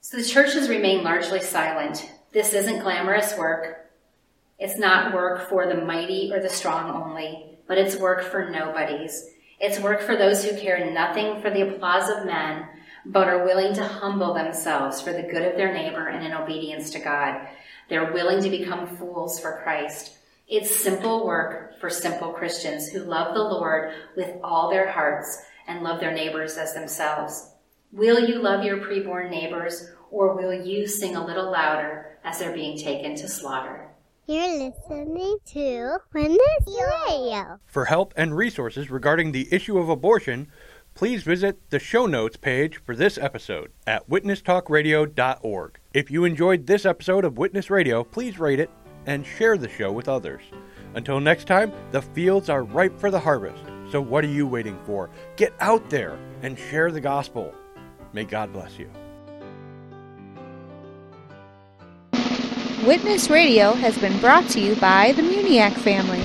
So 0.00 0.16
the 0.16 0.24
church 0.24 0.54
has 0.54 0.68
remained 0.68 1.02
largely 1.02 1.40
silent 1.40 2.08
this 2.36 2.52
isn't 2.52 2.80
glamorous 2.80 3.34
work. 3.38 3.88
It's 4.58 4.76
not 4.76 5.14
work 5.14 5.48
for 5.48 5.66
the 5.66 5.80
mighty 5.80 6.30
or 6.30 6.38
the 6.38 6.50
strong 6.50 6.90
only, 6.90 7.56
but 7.66 7.78
it's 7.78 7.96
work 7.96 8.22
for 8.22 8.50
nobodies. 8.50 9.30
It's 9.58 9.80
work 9.80 10.02
for 10.02 10.16
those 10.16 10.44
who 10.44 10.54
care 10.60 10.92
nothing 10.92 11.40
for 11.40 11.48
the 11.48 11.62
applause 11.62 12.10
of 12.10 12.26
men, 12.26 12.66
but 13.06 13.26
are 13.26 13.46
willing 13.46 13.72
to 13.76 13.88
humble 13.88 14.34
themselves 14.34 15.00
for 15.00 15.14
the 15.14 15.22
good 15.22 15.50
of 15.50 15.56
their 15.56 15.72
neighbor 15.72 16.08
and 16.08 16.26
in 16.26 16.34
obedience 16.34 16.90
to 16.90 16.98
God. 16.98 17.40
They're 17.88 18.12
willing 18.12 18.42
to 18.42 18.50
become 18.50 18.98
fools 18.98 19.40
for 19.40 19.62
Christ. 19.62 20.18
It's 20.46 20.76
simple 20.76 21.26
work 21.26 21.80
for 21.80 21.88
simple 21.88 22.32
Christians 22.32 22.86
who 22.86 22.98
love 22.98 23.32
the 23.32 23.42
Lord 23.42 23.94
with 24.14 24.36
all 24.44 24.68
their 24.68 24.92
hearts 24.92 25.42
and 25.66 25.82
love 25.82 26.00
their 26.00 26.12
neighbors 26.12 26.58
as 26.58 26.74
themselves. 26.74 27.52
Will 27.92 28.20
you 28.20 28.40
love 28.40 28.62
your 28.62 28.76
preborn 28.76 29.30
neighbors 29.30 29.88
or 30.10 30.36
will 30.36 30.52
you 30.52 30.86
sing 30.86 31.16
a 31.16 31.24
little 31.24 31.50
louder 31.50 32.15
as 32.26 32.38
they're 32.38 32.52
being 32.52 32.76
taken 32.76 33.14
to 33.16 33.28
slaughter? 33.28 33.88
You're 34.26 34.58
listening 34.58 35.36
to 35.52 35.98
Witness 36.12 36.80
Radio. 37.08 37.60
For 37.64 37.84
help 37.84 38.12
and 38.16 38.36
resources 38.36 38.90
regarding 38.90 39.30
the 39.30 39.48
issue 39.52 39.78
of 39.78 39.88
abortion, 39.88 40.48
please 40.94 41.22
visit 41.22 41.70
the 41.70 41.78
show 41.78 42.06
notes 42.06 42.36
page 42.36 42.78
for 42.84 42.96
this 42.96 43.16
episode 43.16 43.70
at 43.86 44.10
witnesstalkradio.org. 44.10 45.78
If 45.94 46.10
you 46.10 46.24
enjoyed 46.24 46.66
this 46.66 46.84
episode 46.84 47.24
of 47.24 47.38
Witness 47.38 47.70
Radio, 47.70 48.02
please 48.02 48.40
rate 48.40 48.58
it 48.58 48.70
and 49.06 49.24
share 49.24 49.56
the 49.56 49.68
show 49.68 49.92
with 49.92 50.08
others. 50.08 50.42
Until 50.94 51.20
next 51.20 51.46
time, 51.46 51.72
the 51.92 52.02
fields 52.02 52.50
are 52.50 52.64
ripe 52.64 52.98
for 52.98 53.12
the 53.12 53.20
harvest. 53.20 53.62
So 53.92 54.00
what 54.00 54.24
are 54.24 54.28
you 54.28 54.48
waiting 54.48 54.78
for? 54.84 55.08
Get 55.36 55.54
out 55.60 55.88
there 55.88 56.18
and 56.42 56.58
share 56.58 56.90
the 56.90 57.00
gospel. 57.00 57.54
May 58.12 58.24
God 58.24 58.52
bless 58.52 58.76
you. 58.76 58.90
Witness 62.86 63.28
Radio 63.30 63.72
has 63.72 63.98
been 63.98 64.16
brought 64.20 64.48
to 64.50 64.60
you 64.60 64.76
by 64.76 65.10
the 65.10 65.22
Muniac 65.22 65.72
family. 65.72 66.22